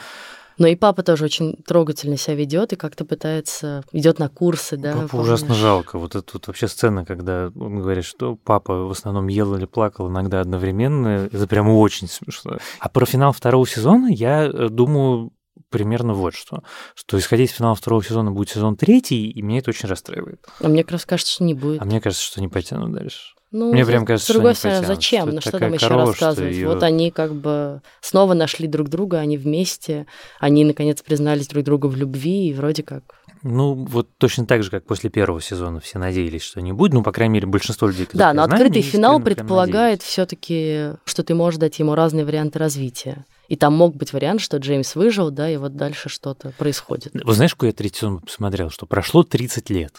Но 0.58 0.66
и 0.66 0.76
папа 0.76 1.02
тоже 1.02 1.24
очень 1.24 1.56
трогательно 1.66 2.16
себя 2.16 2.36
ведет 2.36 2.72
и 2.72 2.76
как-то 2.76 3.04
пытается, 3.04 3.84
идет 3.92 4.18
на 4.18 4.28
курсы, 4.28 4.76
да. 4.76 4.94
Папу 4.94 5.08
помнишь? 5.08 5.26
ужасно 5.26 5.54
жалко. 5.54 5.98
Вот 5.98 6.14
это 6.14 6.24
вот 6.32 6.46
вообще 6.46 6.68
сцена, 6.68 7.04
когда 7.04 7.50
он 7.54 7.80
говорит, 7.80 8.04
что 8.04 8.36
папа 8.36 8.84
в 8.84 8.90
основном 8.90 9.28
ел 9.28 9.54
или 9.54 9.66
плакал 9.66 10.08
иногда 10.08 10.40
одновременно, 10.40 11.28
это 11.32 11.46
прямо 11.46 11.72
очень 11.72 12.08
смешно. 12.08 12.58
А 12.80 12.88
про 12.88 13.06
финал 13.06 13.32
второго 13.32 13.66
сезона 13.66 14.06
я 14.06 14.44
э, 14.44 14.68
думаю 14.68 15.32
примерно 15.70 16.14
вот 16.14 16.34
что. 16.34 16.62
Что 16.94 17.18
исходя 17.18 17.44
из 17.44 17.50
финала 17.50 17.74
второго 17.74 18.02
сезона 18.02 18.30
будет 18.32 18.50
сезон 18.50 18.76
третий, 18.76 19.30
и 19.30 19.42
меня 19.42 19.58
это 19.58 19.70
очень 19.70 19.88
расстраивает. 19.88 20.46
А 20.60 20.68
мне 20.68 20.82
как 20.82 20.92
раз 20.92 21.04
кажется, 21.04 21.32
что 21.32 21.44
не 21.44 21.54
будет. 21.54 21.82
А 21.82 21.84
мне 21.84 22.00
кажется, 22.00 22.24
что 22.24 22.40
не 22.40 22.48
потянут 22.48 22.92
дальше. 22.92 23.35
Ну, 23.52 23.72
Мне 23.72 23.86
прям 23.86 24.04
кажется, 24.04 24.32
с 24.32 24.34
другой 24.34 24.54
стороны, 24.54 24.80
потянут, 24.80 24.96
зачем? 24.96 25.26
ну 25.28 25.32
это 25.38 25.48
что 25.48 25.58
там 25.58 25.72
еще 25.72 25.86
корова, 25.88 26.06
рассказывать? 26.08 26.54
её- 26.54 26.68
Вот 26.68 26.82
они 26.82 27.10
как 27.10 27.32
бы 27.34 27.80
снова 28.00 28.34
нашли 28.34 28.66
друг 28.66 28.88
друга, 28.88 29.18
они 29.18 29.36
вместе, 29.38 30.06
они 30.40 30.64
наконец 30.64 31.00
признались 31.02 31.46
друг 31.46 31.64
другу 31.64 31.88
в 31.88 31.96
любви, 31.96 32.48
и 32.48 32.54
вроде 32.54 32.82
как. 32.82 33.02
Ну, 33.42 33.74
вот 33.74 34.08
точно 34.18 34.46
так 34.46 34.64
же, 34.64 34.70
как 34.70 34.84
после 34.84 35.08
первого 35.10 35.40
сезона 35.40 35.78
все 35.78 35.98
надеялись, 36.00 36.42
что 36.42 36.60
не 36.60 36.72
будет. 36.72 36.92
Ну, 36.94 37.02
по 37.04 37.12
крайней 37.12 37.34
мере, 37.34 37.46
большинство 37.46 37.86
людей, 37.86 38.08
Да, 38.12 38.32
но 38.32 38.42
открытый 38.42 38.82
финал 38.82 39.20
предполагает 39.20 40.02
все-таки, 40.02 40.94
что 41.04 41.22
ты 41.22 41.34
можешь 41.34 41.60
дать 41.60 41.78
ему 41.78 41.94
разные 41.94 42.24
варианты 42.24 42.58
развития. 42.58 43.24
И 43.48 43.54
там 43.54 43.74
мог 43.74 43.94
быть 43.94 44.12
вариант, 44.12 44.40
что 44.40 44.56
Джеймс 44.56 44.96
выжил, 44.96 45.30
да, 45.30 45.48
и 45.48 45.56
вот 45.56 45.76
дальше 45.76 46.08
что-то 46.08 46.52
происходит. 46.58 47.12
Вы 47.14 47.32
знаешь, 47.32 47.54
какой 47.54 47.68
я 47.68 47.72
третий 47.72 47.98
сезон 48.00 48.18
посмотрел? 48.20 48.70
Что 48.70 48.86
прошло 48.86 49.22
30 49.22 49.70
лет. 49.70 49.92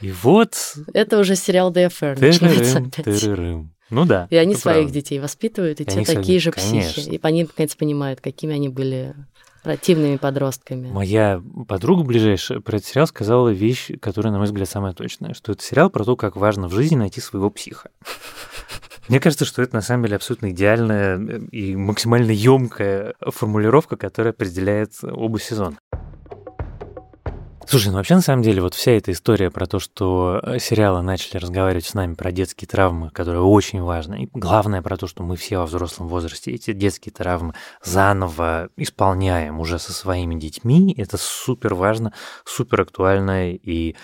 И 0.00 0.10
вот... 0.10 0.56
Это 0.94 1.18
уже 1.18 1.36
сериал 1.36 1.72
The 1.72 1.88
Affair 1.88 2.18
начинается 2.20 2.78
опять. 2.78 3.66
Ну 3.90 4.04
да. 4.04 4.28
И 4.30 4.36
они 4.36 4.54
своих 4.54 4.86
детей. 4.88 5.00
детей 5.00 5.18
воспитывают, 5.18 5.80
и, 5.80 5.82
И 5.82 5.86
те 5.86 6.04
такие 6.04 6.38
же 6.38 6.52
конечно. 6.52 6.92
психи. 6.92 7.14
И 7.16 7.20
они 7.22 7.42
наконец 7.42 7.74
понимают, 7.74 8.20
какими 8.20 8.54
они 8.54 8.68
были 8.68 9.16
Противными 9.62 10.16
подростками. 10.16 10.88
Моя 10.88 11.42
подруга 11.68 12.02
ближайшая 12.02 12.60
про 12.60 12.78
этот 12.78 12.88
сериал 12.88 13.06
сказала 13.06 13.50
вещь, 13.50 13.90
которая, 14.00 14.32
на 14.32 14.38
мой 14.38 14.46
взгляд, 14.46 14.70
самая 14.70 14.94
точная, 14.94 15.34
что 15.34 15.52
это 15.52 15.62
сериал 15.62 15.90
про 15.90 16.02
то, 16.02 16.16
как 16.16 16.34
важно 16.36 16.66
в 16.66 16.72
жизни 16.72 16.96
найти 16.96 17.20
своего 17.20 17.50
психа. 17.50 17.90
Мне 19.08 19.20
кажется, 19.20 19.44
что 19.44 19.60
это 19.60 19.74
на 19.74 19.82
самом 19.82 20.04
деле 20.04 20.16
абсолютно 20.16 20.50
идеальная 20.50 21.18
и 21.50 21.76
максимально 21.76 22.30
емкая 22.30 23.14
формулировка, 23.20 23.96
которая 23.96 24.32
определяет 24.32 24.92
оба 25.02 25.38
сезона. 25.38 25.76
Слушай, 27.70 27.90
ну 27.90 27.98
вообще 27.98 28.16
на 28.16 28.20
самом 28.20 28.42
деле 28.42 28.62
вот 28.62 28.74
вся 28.74 28.90
эта 28.90 29.12
история 29.12 29.48
про 29.48 29.64
то, 29.64 29.78
что 29.78 30.40
э, 30.42 30.58
сериалы 30.58 31.02
начали 31.02 31.36
разговаривать 31.36 31.86
с 31.86 31.94
нами 31.94 32.14
про 32.14 32.32
детские 32.32 32.66
травмы, 32.66 33.10
которые 33.10 33.42
очень 33.42 33.80
важны, 33.80 34.24
и 34.24 34.28
главное 34.34 34.82
про 34.82 34.96
то, 34.96 35.06
что 35.06 35.22
мы 35.22 35.36
все 35.36 35.58
во 35.58 35.66
взрослом 35.66 36.08
возрасте 36.08 36.50
эти 36.50 36.72
детские 36.72 37.12
травмы 37.12 37.54
заново 37.80 38.70
исполняем 38.76 39.60
уже 39.60 39.78
со 39.78 39.92
своими 39.92 40.34
детьми, 40.34 40.92
это 40.98 41.16
супер 41.16 41.74
важно, 41.74 42.12
супер 42.44 42.80
актуально, 42.80 43.52
и 43.52 43.94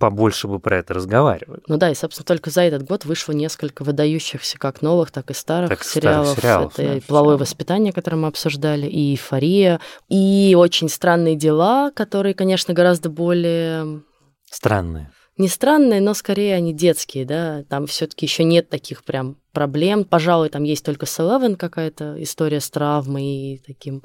побольше 0.00 0.48
бы 0.48 0.58
про 0.58 0.78
это 0.78 0.92
разговаривали. 0.92 1.62
Ну 1.68 1.76
да, 1.76 1.90
и, 1.90 1.94
собственно, 1.94 2.26
только 2.26 2.50
за 2.50 2.62
этот 2.62 2.82
год 2.82 3.04
вышло 3.04 3.30
несколько 3.30 3.84
выдающихся 3.84 4.58
как 4.58 4.82
новых, 4.82 5.12
так 5.12 5.30
и 5.30 5.34
старых 5.34 5.68
так 5.68 5.84
сериалов. 5.84 6.26
Старых 6.26 6.40
сериалов 6.40 6.72
это 6.76 6.88
да, 6.88 6.96
и 6.96 7.00
«Половое 7.00 7.36
воспитание», 7.36 7.92
которое 7.92 8.16
мы 8.16 8.26
обсуждали, 8.26 8.88
и 8.88 9.12
«Эйфория», 9.12 9.78
и 10.08 10.56
«Очень 10.58 10.88
странные 10.88 11.36
дела», 11.36 11.92
которые, 11.94 12.34
конечно, 12.34 12.74
гораздо 12.74 13.11
более... 13.12 14.02
Странные. 14.50 15.10
Не 15.38 15.48
странные, 15.48 16.00
но 16.00 16.12
скорее 16.14 16.54
они 16.54 16.74
детские, 16.74 17.24
да. 17.24 17.64
Там 17.68 17.86
все 17.86 18.06
таки 18.06 18.26
еще 18.26 18.44
нет 18.44 18.68
таких 18.68 19.02
прям 19.02 19.36
проблем. 19.52 20.04
Пожалуй, 20.04 20.50
там 20.50 20.62
есть 20.62 20.84
только 20.84 21.06
с 21.06 21.18
Eleven 21.18 21.56
какая-то 21.56 22.22
история 22.22 22.60
с 22.60 22.70
травмой 22.70 23.24
и 23.24 23.62
таким 23.66 24.02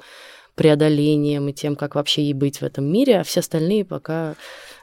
преодолением 0.58 1.48
и 1.48 1.52
тем, 1.52 1.76
как 1.76 1.94
вообще 1.94 2.22
ей 2.22 2.34
быть 2.34 2.60
в 2.60 2.64
этом 2.64 2.84
мире, 2.84 3.20
а 3.20 3.22
все 3.22 3.40
остальные 3.40 3.84
пока 3.84 4.34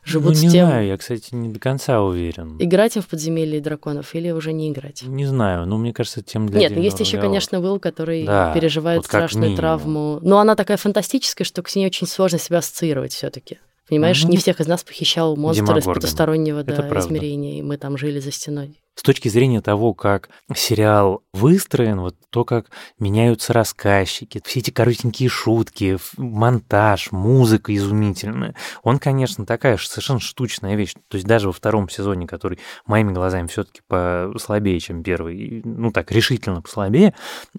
живут 0.05 0.35
ну, 0.35 0.41
не 0.41 0.47
с 0.47 0.51
тем... 0.53 0.67
знаю, 0.67 0.87
я, 0.87 0.97
кстати, 0.97 1.35
не 1.35 1.49
до 1.49 1.59
конца 1.59 2.01
уверен. 2.01 2.55
Играть 2.59 2.95
им 2.95 3.01
в 3.01 3.07
подземелье 3.07 3.59
драконов 3.59 4.15
или 4.15 4.31
уже 4.31 4.53
не 4.53 4.71
играть? 4.71 5.03
Не 5.03 5.25
знаю, 5.25 5.65
но 5.65 5.77
мне 5.77 5.93
кажется, 5.93 6.23
тем 6.23 6.47
для 6.47 6.61
Нет, 6.61 6.71
ну 6.73 6.81
есть 6.81 7.01
еще, 7.01 7.19
конечно, 7.19 7.57
Will, 7.57 7.79
который 7.79 8.25
да, 8.25 8.53
переживает 8.53 8.99
вот 8.99 9.05
страшную 9.05 9.57
травму. 9.57 10.19
Но 10.21 10.39
она 10.39 10.55
такая 10.55 10.77
фантастическая, 10.77 11.43
что 11.43 11.61
с 11.67 11.75
ней 11.75 11.87
очень 11.87 12.07
сложно 12.07 12.39
себя 12.39 12.59
ассоциировать 12.59 13.11
все 13.11 13.29
таки 13.29 13.59
Понимаешь, 13.87 14.23
Мгм. 14.23 14.31
не 14.31 14.37
всех 14.37 14.59
из 14.61 14.67
нас 14.67 14.83
похищал 14.83 15.35
монстр 15.35 15.77
из 15.77 15.85
потустороннего 15.85 16.63
да, 16.63 16.73
измерения, 16.99 17.59
и 17.59 17.61
мы 17.61 17.77
там 17.77 17.97
жили 17.97 18.19
за 18.19 18.31
стеной. 18.31 18.79
С 18.95 19.01
точки 19.01 19.27
зрения 19.27 19.61
того, 19.61 19.93
как 19.93 20.29
сериал 20.55 21.21
выстроен, 21.33 21.99
вот 21.99 22.15
то, 22.29 22.45
как 22.45 22.67
меняются 22.97 23.51
рассказчики, 23.51 24.41
все 24.45 24.59
эти 24.59 24.71
коротенькие 24.71 25.29
шутки, 25.29 25.97
монтаж, 26.17 27.11
музыка 27.11 27.75
изумительная, 27.75 28.55
он, 28.83 28.99
конечно, 28.99 29.45
такая 29.45 29.77
совершенно 29.77 30.21
штучная 30.21 30.75
вещь. 30.75 30.93
То 31.09 31.15
есть 31.15 31.27
даже 31.27 31.47
во 31.47 31.53
втором 31.53 31.89
сезоне, 31.89 32.25
который 32.25 32.59
моими 32.85 33.11
глазами 33.11 33.47
все-таки 33.47 33.81
послабее, 33.87 34.79
чем 34.79 35.03
первый, 35.03 35.61
ну 35.65 35.91
так, 35.91 36.11
решительно 36.11 36.61
послабее, 36.61 37.13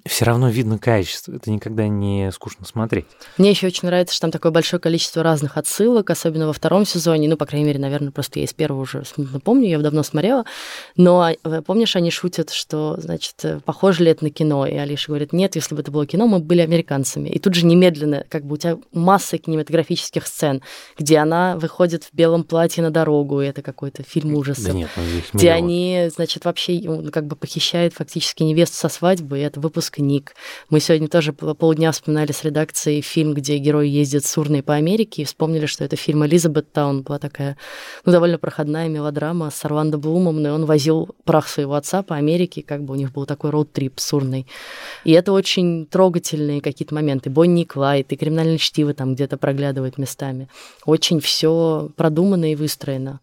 все 0.07 0.25
равно 0.25 0.49
видно 0.49 0.79
качество. 0.79 1.33
Это 1.35 1.51
никогда 1.51 1.87
не 1.87 2.31
скучно 2.33 2.65
смотреть. 2.65 3.07
Мне 3.37 3.51
еще 3.51 3.67
очень 3.67 3.89
нравится, 3.89 4.15
что 4.15 4.23
там 4.23 4.31
такое 4.31 4.53
большое 4.53 4.81
количество 4.81 5.23
разных 5.23 5.59
отсылок, 5.59 6.09
особенно 6.09 6.47
во 6.47 6.53
втором 6.55 6.87
сезоне. 6.87 7.29
Ну, 7.29 7.37
по 7.37 7.47
крайней 7.47 7.67
мере, 7.67 7.79
наверное, 7.79 8.11
просто 8.11 8.39
я 8.39 8.47
из 8.47 8.55
первого 8.55 8.81
уже 8.81 9.05
смутно 9.05 9.39
помню, 9.41 9.69
я 9.69 9.79
давно 9.79 10.03
смотрела. 10.03 10.45
Но 10.97 11.26
э, 11.33 11.63
помнишь, 11.63 11.97
они 11.97 12.11
шутят, 12.11 12.51
что, 12.51 12.97
значит, 12.99 13.35
э, 13.45 13.61
похоже 13.65 14.05
ли 14.05 14.11
это 14.11 14.25
на 14.25 14.31
кино? 14.31 14.67
И 14.67 14.75
Алиша 14.75 15.09
говорит, 15.09 15.33
нет, 15.33 15.57
если 15.57 15.75
бы 15.75 15.81
это 15.81 15.91
было 15.91 16.07
кино, 16.07 16.27
мы 16.27 16.39
бы 16.39 16.45
были 16.45 16.61
американцами. 16.61 17.29
И 17.29 17.39
тут 17.39 17.55
же 17.55 17.67
немедленно, 17.67 18.25
как 18.29 18.45
бы 18.45 18.55
у 18.55 18.57
тебя 18.57 18.79
масса 18.93 19.39
кинематографических 19.39 20.27
сцен, 20.27 20.63
где 20.99 21.19
она 21.19 21.57
выходит 21.57 22.05
в 22.05 22.15
белом 22.15 22.45
платье 22.45 22.83
на 22.83 22.91
дорогу, 22.91 23.41
и 23.41 23.47
это 23.47 23.63
какой-то 23.63 24.03
фильм 24.03 24.35
ужасов. 24.35 24.67
Да 24.67 24.73
нет, 24.73 24.91
ну 24.97 25.03
где 25.35 25.51
они, 25.51 26.09
значит, 26.15 26.45
вообще 26.45 26.81
ну, 26.83 27.11
как 27.11 27.27
бы 27.27 27.37
похищают 27.37 27.95
фактически 27.95 28.43
невесту 28.43 28.77
со 28.77 28.89
свадьбы, 28.89 29.39
и 29.39 29.43
это 29.43 29.61
выпускник. 29.61 30.35
Мы 30.71 30.81
сегодня 30.81 31.09
тоже 31.09 31.33
пол- 31.33 31.55
полдня 31.55 31.93
вспоминали 31.93 32.33
с 32.33 32.45
редакцией 32.45 33.01
фильм, 33.03 33.35
где 33.35 33.59
герой 33.59 33.89
ездит 33.89 34.25
с 34.25 34.39
урной 34.39 34.63
по 34.63 34.75
Америке, 34.75 35.23
и 35.23 35.25
вспомнили, 35.25 35.67
что 35.67 35.85
это 35.85 35.97
фильм 35.97 36.25
«Элизабет 36.25 36.73
Таун» 36.73 37.03
была 37.03 37.19
такая, 37.19 37.57
ну, 38.05 38.13
довольно 38.13 38.39
проходная 38.39 38.89
мелодрама 38.89 39.51
с 39.51 39.65
Орландо 39.65 39.99
Блумом, 39.99 40.41
но 40.43 40.55
он 40.55 40.65
возил 40.65 41.16
прах 41.25 41.49
своего 41.49 41.75
отца 41.75 42.03
по 42.03 42.17
Америке, 42.17 42.63
как 42.63 42.85
бы 42.85 42.95
у 42.95 42.97
них 42.97 43.13
был 43.13 43.27
такой 43.27 43.51
роуд-трип 43.51 43.99
с 43.99 44.13
урной. 44.13 44.47
И 45.05 45.13
это 45.13 45.33
очень 45.33 45.87
трогательные 45.87 46.61
какие-то 46.61 46.95
моменты. 46.95 47.31
Бонни 47.31 47.63
и 47.63 47.67
Клайд, 47.67 48.13
и 48.13 48.17
криминальное 48.17 48.59
чтиво 48.59 48.95
там 48.95 49.15
где-то 49.15 49.37
проглядывает 49.37 49.99
местами. 49.99 50.49
Очень 50.85 51.21
все 51.21 51.91
продумано 51.97 52.53
и 52.53 52.55
выстроено. 52.55 53.21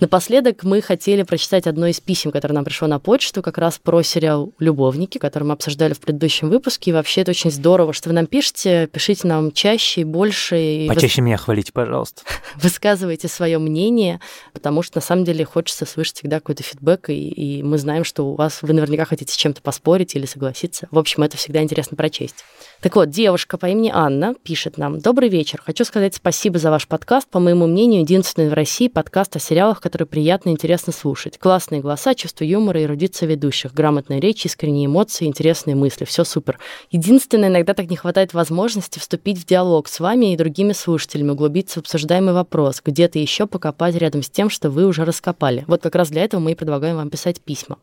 Напоследок 0.00 0.64
мы 0.64 0.80
хотели 0.80 1.24
прочитать 1.24 1.66
одно 1.66 1.86
из 1.86 2.00
писем, 2.00 2.30
которое 2.30 2.54
нам 2.54 2.64
пришло 2.64 2.88
на 2.88 2.98
почту, 2.98 3.42
как 3.42 3.58
раз 3.58 3.78
про 3.78 4.02
сериал 4.02 4.50
«Любовники», 4.58 5.18
который 5.18 5.44
мы 5.44 5.52
обсуждали 5.52 5.92
в 5.92 6.00
предыдущем 6.00 6.48
выпуске. 6.48 6.90
И 6.90 6.94
вообще 6.94 7.20
это 7.20 7.32
очень 7.32 7.50
здорово, 7.50 7.92
что 7.92 8.08
вы 8.08 8.14
нам 8.14 8.26
пишете. 8.26 8.86
Пишите 8.86 9.28
нам 9.28 9.52
чаще 9.52 10.00
и 10.00 10.04
больше. 10.04 10.58
И 10.58 10.88
Почаще 10.88 11.20
меня 11.20 11.36
хвалите, 11.36 11.72
пожалуйста. 11.74 12.22
высказывайте 12.56 13.28
свое 13.28 13.58
мнение, 13.58 14.20
потому 14.54 14.82
что 14.82 14.96
на 14.96 15.02
самом 15.02 15.24
деле 15.24 15.44
хочется 15.44 15.84
слышать 15.84 16.16
всегда 16.16 16.40
какой-то 16.40 16.62
фидбэк, 16.62 17.10
и, 17.10 17.28
и 17.28 17.62
мы 17.62 17.76
знаем, 17.76 18.04
что 18.04 18.26
у 18.26 18.36
вас 18.36 18.62
вы 18.62 18.72
наверняка 18.72 19.04
хотите 19.04 19.34
с 19.34 19.36
чем-то 19.36 19.60
поспорить 19.60 20.14
или 20.16 20.24
согласиться. 20.24 20.88
В 20.90 20.98
общем, 20.98 21.24
это 21.24 21.36
всегда 21.36 21.62
интересно 21.62 21.98
прочесть. 21.98 22.36
Так 22.80 22.96
вот, 22.96 23.10
девушка 23.10 23.58
по 23.58 23.66
имени 23.66 23.90
Анна 23.92 24.34
пишет 24.42 24.78
нам. 24.78 24.98
Добрый 25.00 25.28
вечер. 25.28 25.60
Хочу 25.62 25.84
сказать 25.84 26.14
спасибо 26.14 26.58
за 26.58 26.70
ваш 26.70 26.88
подкаст. 26.88 27.28
По 27.28 27.38
моему 27.38 27.66
мнению, 27.66 28.00
единственный 28.00 28.48
в 28.48 28.54
России 28.54 28.88
подкаст 28.88 29.36
о 29.36 29.38
сериалах, 29.38 29.82
который 29.90 30.06
приятно 30.06 30.50
и 30.50 30.52
интересно 30.52 30.92
слушать. 30.92 31.36
Классные 31.36 31.80
голоса, 31.80 32.14
чувство 32.14 32.44
юмора 32.44 32.80
и 32.80 32.84
эрудиция 32.84 33.28
ведущих, 33.28 33.74
грамотная 33.74 34.20
речь, 34.20 34.46
искренние 34.46 34.86
эмоции, 34.86 35.26
интересные 35.26 35.74
мысли. 35.74 36.04
Все 36.04 36.22
супер. 36.22 36.60
Единственное, 36.92 37.48
иногда 37.48 37.74
так 37.74 37.90
не 37.90 37.96
хватает 37.96 38.32
возможности 38.32 39.00
вступить 39.00 39.38
в 39.38 39.46
диалог 39.46 39.88
с 39.88 39.98
вами 39.98 40.32
и 40.32 40.36
другими 40.36 40.72
слушателями, 40.72 41.30
углубиться 41.30 41.80
в 41.80 41.82
обсуждаемый 41.82 42.34
вопрос, 42.34 42.80
где-то 42.84 43.18
еще 43.18 43.48
покопать 43.48 43.96
рядом 43.96 44.22
с 44.22 44.30
тем, 44.30 44.48
что 44.48 44.70
вы 44.70 44.86
уже 44.86 45.04
раскопали. 45.04 45.64
Вот 45.66 45.82
как 45.82 45.96
раз 45.96 46.10
для 46.10 46.22
этого 46.22 46.40
мы 46.40 46.52
и 46.52 46.54
предлагаем 46.54 46.96
вам 46.96 47.10
писать 47.10 47.40
письма. 47.40 47.78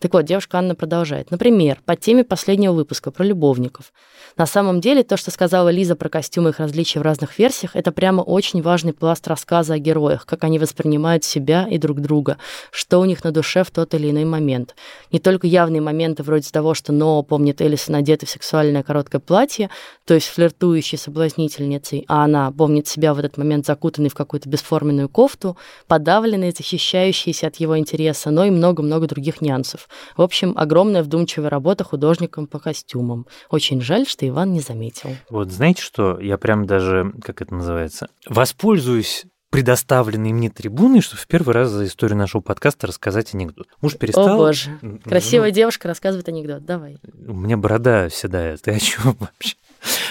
Так 0.00 0.12
вот, 0.12 0.24
девушка 0.24 0.58
Анна 0.58 0.74
продолжает. 0.74 1.30
Например, 1.30 1.78
по 1.84 1.94
теме 1.94 2.24
последнего 2.24 2.72
выпуска 2.72 3.12
про 3.12 3.22
любовников. 3.22 3.92
На 4.36 4.46
самом 4.46 4.80
деле, 4.80 5.04
то, 5.04 5.16
что 5.16 5.30
сказала 5.30 5.68
Лиза 5.68 5.94
про 5.94 6.08
костюмы 6.08 6.48
и 6.48 6.50
их 6.50 6.58
различия 6.58 6.98
в 6.98 7.02
разных 7.02 7.38
версиях, 7.38 7.76
это 7.76 7.92
прямо 7.92 8.22
очень 8.22 8.60
важный 8.60 8.92
пласт 8.92 9.28
рассказа 9.28 9.74
о 9.74 9.78
героях, 9.78 10.26
как 10.26 10.42
они 10.42 10.58
воспринимают 10.58 11.22
себя 11.22 11.43
и 11.50 11.78
друг 11.78 12.00
друга, 12.00 12.38
что 12.70 13.00
у 13.00 13.04
них 13.04 13.24
на 13.24 13.32
душе 13.32 13.64
в 13.64 13.70
тот 13.70 13.94
или 13.94 14.10
иной 14.10 14.24
момент. 14.24 14.74
Не 15.12 15.18
только 15.18 15.46
явные 15.46 15.80
моменты 15.80 16.22
вроде 16.22 16.50
того, 16.50 16.74
что 16.74 16.92
Ноа 16.92 17.22
помнит 17.22 17.60
Элисон 17.60 17.96
одетой 17.96 18.26
в 18.26 18.30
сексуальное 18.30 18.82
короткое 18.82 19.20
платье, 19.20 19.70
то 20.04 20.14
есть 20.14 20.28
флиртующей 20.28 20.98
соблазнительницей, 20.98 22.04
а 22.08 22.24
она 22.24 22.50
помнит 22.50 22.86
себя 22.86 23.14
в 23.14 23.18
этот 23.18 23.36
момент 23.36 23.66
закутанной 23.66 24.08
в 24.08 24.14
какую-то 24.14 24.48
бесформенную 24.48 25.08
кофту, 25.08 25.56
подавленной, 25.86 26.52
защищающейся 26.52 27.48
от 27.48 27.56
его 27.56 27.78
интереса, 27.78 28.30
но 28.30 28.44
и 28.44 28.50
много-много 28.50 29.06
других 29.06 29.40
нюансов. 29.40 29.88
В 30.16 30.22
общем, 30.22 30.54
огромная 30.56 31.02
вдумчивая 31.02 31.50
работа 31.50 31.84
художником 31.84 32.46
по 32.46 32.58
костюмам. 32.58 33.26
Очень 33.50 33.80
жаль, 33.80 34.06
что 34.06 34.26
Иван 34.26 34.52
не 34.52 34.60
заметил. 34.60 35.10
Вот 35.30 35.50
знаете 35.50 35.82
что, 35.82 36.18
я 36.20 36.38
прям 36.38 36.66
даже, 36.66 37.12
как 37.22 37.42
это 37.42 37.54
называется, 37.54 38.08
воспользуюсь 38.26 39.24
предоставленной 39.54 40.32
мне 40.32 40.50
трибуной, 40.50 41.00
чтобы 41.00 41.22
в 41.22 41.28
первый 41.28 41.54
раз 41.54 41.70
за 41.70 41.86
историю 41.86 42.18
нашего 42.18 42.40
подкаста 42.40 42.88
рассказать 42.88 43.34
анекдот. 43.34 43.68
Муж 43.80 43.96
перестал... 43.96 44.30
О 44.30 44.36
боже, 44.36 44.80
красивая 45.04 45.52
девушка 45.52 45.86
рассказывает 45.86 46.28
анекдот. 46.28 46.64
Давай. 46.64 46.98
ну, 47.12 47.34
у 47.34 47.36
меня 47.36 47.56
борода 47.56 48.10
седая, 48.10 48.56
ты 48.56 48.72
о 48.72 48.80
чем 48.80 49.16
вообще? 49.20 49.54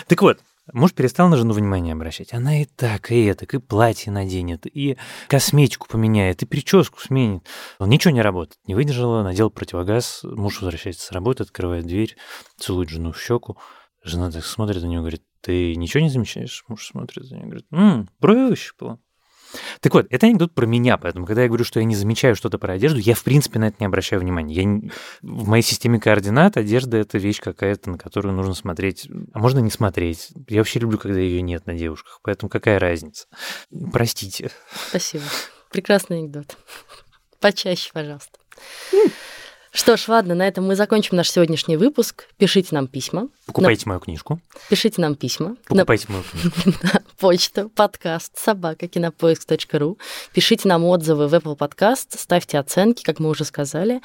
Так 0.07 0.21
вот, 0.21 0.39
Муж 0.71 0.93
перестал 0.93 1.27
на 1.27 1.35
жену 1.35 1.53
внимание 1.53 1.91
обращать. 1.91 2.33
Она 2.33 2.61
и 2.61 2.63
так, 2.63 3.11
и 3.11 3.25
это, 3.25 3.43
и 3.43 3.57
платье 3.57 4.13
наденет, 4.13 4.65
и 4.65 4.95
косметику 5.27 5.89
поменяет, 5.89 6.41
и 6.41 6.45
прическу 6.45 7.01
сменит. 7.01 7.43
Он 7.79 7.89
ничего 7.89 8.13
не 8.13 8.21
работает. 8.21 8.59
Не 8.65 8.75
выдержала, 8.75 9.23
надел 9.23 9.49
противогаз. 9.49 10.21
Муж 10.23 10.61
возвращается 10.61 11.05
с 11.05 11.11
работы, 11.11 11.43
открывает 11.43 11.85
дверь, 11.85 12.15
целует 12.55 12.87
жену 12.87 13.11
в 13.11 13.21
щеку. 13.21 13.57
Жена 14.05 14.31
так 14.31 14.45
смотрит 14.45 14.83
на 14.83 14.87
него, 14.87 15.01
говорит, 15.01 15.23
ты 15.41 15.75
ничего 15.75 16.01
не 16.01 16.09
замечаешь? 16.09 16.63
Муж 16.69 16.87
смотрит 16.87 17.29
на 17.29 17.35
нее, 17.35 17.45
говорит, 17.45 17.65
м 17.71 18.09
брови 18.21 18.51
выщипала. 18.51 18.99
Так 19.79 19.93
вот, 19.93 20.07
это 20.09 20.25
анекдот 20.27 20.53
про 20.53 20.65
меня, 20.65 20.97
поэтому, 20.97 21.25
когда 21.25 21.43
я 21.43 21.47
говорю, 21.47 21.63
что 21.63 21.79
я 21.79 21.85
не 21.85 21.95
замечаю 21.95 22.35
что-то 22.35 22.57
про 22.57 22.73
одежду, 22.73 22.99
я, 22.99 23.15
в 23.15 23.23
принципе, 23.23 23.59
на 23.59 23.67
это 23.67 23.77
не 23.79 23.85
обращаю 23.85 24.21
внимания. 24.21 24.53
Я 24.53 24.63
не... 24.63 24.91
В 25.21 25.47
моей 25.47 25.63
системе 25.63 25.99
координат 25.99 26.57
одежда— 26.57 26.97
это 26.99 27.17
вещь 27.17 27.39
какая-то, 27.39 27.91
на 27.91 27.97
которую 27.97 28.33
нужно 28.33 28.53
смотреть, 28.53 29.07
а 29.33 29.39
можно 29.39 29.59
не 29.59 29.71
смотреть. 29.71 30.29
Я 30.47 30.59
вообще 30.59 30.79
люблю, 30.79 30.97
когда 30.97 31.19
ее 31.19 31.41
нет 31.41 31.65
на 31.65 31.73
девушках, 31.75 32.19
поэтому 32.23 32.49
какая 32.49 32.79
разница? 32.79 33.27
Простите. 33.91 34.51
Спасибо. 34.89 35.23
Прекрасный 35.71 36.19
анекдот. 36.19 36.57
Почаще, 37.39 37.91
пожалуйста. 37.93 38.39
Что 39.75 39.97
ж, 39.97 40.07
ладно, 40.07 40.35
на 40.35 40.47
этом 40.47 40.67
мы 40.67 40.75
закончим 40.75 41.17
наш 41.17 41.31
сегодняшний 41.31 41.77
выпуск. 41.77 42.27
Пишите 42.37 42.75
нам 42.75 42.85
письма. 42.87 43.29
Покупайте 43.47 43.89
мою 43.89 43.99
книжку. 43.99 44.39
Пишите 44.69 45.01
нам 45.01 45.15
письма. 45.15 45.55
Покупайте 45.67 46.05
мою 46.09 46.23
книжку. 46.23 46.73
На 46.83 47.01
почту 47.19 47.69
подкаст 47.69 48.37
собака 48.37 48.87
кинопоиск.ру. 48.87 49.97
Пишите 50.31 50.67
нам 50.67 50.85
отзывы 50.85 51.27
в 51.27 51.33
Apple 51.33 51.57
Podcast, 51.57 52.19
ставьте 52.19 52.59
оценки, 52.59 53.01
как 53.01 53.19
мы 53.19 53.29
уже 53.29 53.45
сказали. 53.45 54.01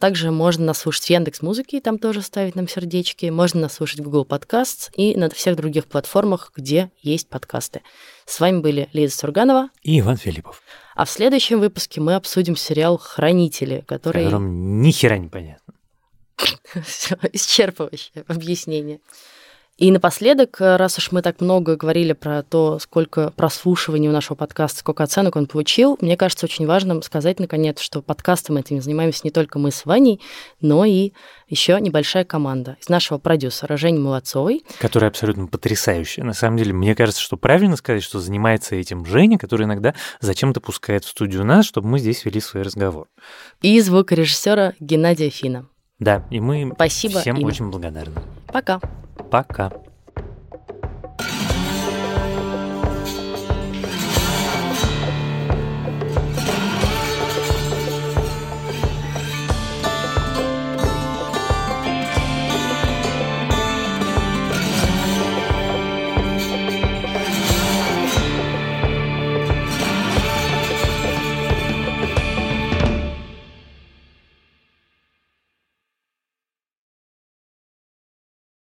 Также 0.00 0.32
можно 0.32 0.64
нас 0.64 0.78
слушать 0.78 1.04
в 1.04 1.10
Яндекс 1.10 1.42
Музыке, 1.42 1.80
там 1.80 1.98
тоже 1.98 2.20
ставить 2.20 2.56
нам 2.56 2.66
сердечки. 2.66 3.26
Можно 3.26 3.60
нас 3.60 3.74
слушать 3.74 4.00
в 4.00 4.02
Google 4.02 4.26
Podcasts 4.28 4.90
и 4.96 5.14
на 5.14 5.30
всех 5.30 5.54
других 5.54 5.86
платформах, 5.86 6.50
где 6.56 6.90
есть 7.02 7.28
подкасты. 7.28 7.82
С 8.26 8.40
вами 8.40 8.58
были 8.58 8.88
Лиза 8.92 9.16
Сурганова 9.16 9.70
И 9.84 10.00
Иван 10.00 10.16
Филиппов. 10.16 10.60
А 10.94 11.04
в 11.04 11.10
следующем 11.10 11.60
выпуске 11.60 12.00
мы 12.00 12.14
обсудим 12.14 12.56
сериал 12.56 12.98
«Хранители», 12.98 13.84
который... 13.86 14.24
Которым 14.24 14.80
ни 14.80 14.90
хера 14.90 15.18
не 15.18 15.28
понятно. 15.28 15.74
Всё, 16.86 17.16
исчерпывающее 17.32 18.24
объяснение. 18.28 19.00
И 19.76 19.90
напоследок, 19.90 20.58
раз 20.60 20.98
уж 20.98 21.10
мы 21.10 21.20
так 21.20 21.40
много 21.40 21.74
говорили 21.74 22.12
про 22.12 22.44
то, 22.44 22.78
сколько 22.78 23.32
прослушиваний 23.32 24.08
у 24.08 24.12
нашего 24.12 24.36
подкаста, 24.36 24.78
сколько 24.78 25.02
оценок 25.02 25.34
он 25.34 25.46
получил, 25.46 25.98
мне 26.00 26.16
кажется 26.16 26.46
очень 26.46 26.64
важным 26.64 27.02
сказать, 27.02 27.40
наконец, 27.40 27.80
что 27.80 28.00
подкастом 28.00 28.56
этим 28.56 28.80
занимаемся 28.80 29.22
не 29.24 29.32
только 29.32 29.58
мы 29.58 29.72
с 29.72 29.84
Ваней, 29.84 30.20
но 30.60 30.84
и 30.84 31.12
еще 31.48 31.80
небольшая 31.80 32.24
команда 32.24 32.76
из 32.80 32.88
нашего 32.88 33.18
продюсера 33.18 33.76
Жени 33.76 33.98
Молодцовой. 33.98 34.64
Которая 34.78 35.10
абсолютно 35.10 35.48
потрясающая. 35.48 36.22
На 36.22 36.34
самом 36.34 36.56
деле, 36.56 36.72
мне 36.72 36.94
кажется, 36.94 37.20
что 37.20 37.36
правильно 37.36 37.76
сказать, 37.76 38.04
что 38.04 38.20
занимается 38.20 38.76
этим 38.76 39.04
Женя, 39.04 39.38
который 39.38 39.66
иногда 39.66 39.92
зачем-то 40.20 40.60
пускает 40.60 41.04
в 41.04 41.08
студию 41.08 41.44
нас, 41.44 41.66
чтобы 41.66 41.88
мы 41.88 41.98
здесь 41.98 42.24
вели 42.24 42.40
свой 42.40 42.62
разговор. 42.62 43.08
И 43.60 43.80
звукорежиссера 43.80 44.74
Геннадия 44.78 45.30
Фина. 45.30 45.66
Да, 45.98 46.24
и 46.30 46.38
мы 46.38 46.70
Спасибо 46.74 47.20
всем 47.20 47.36
им. 47.36 47.46
очень 47.46 47.70
благодарны. 47.70 48.20
Пока. 48.52 48.80
Пока. 49.33 49.71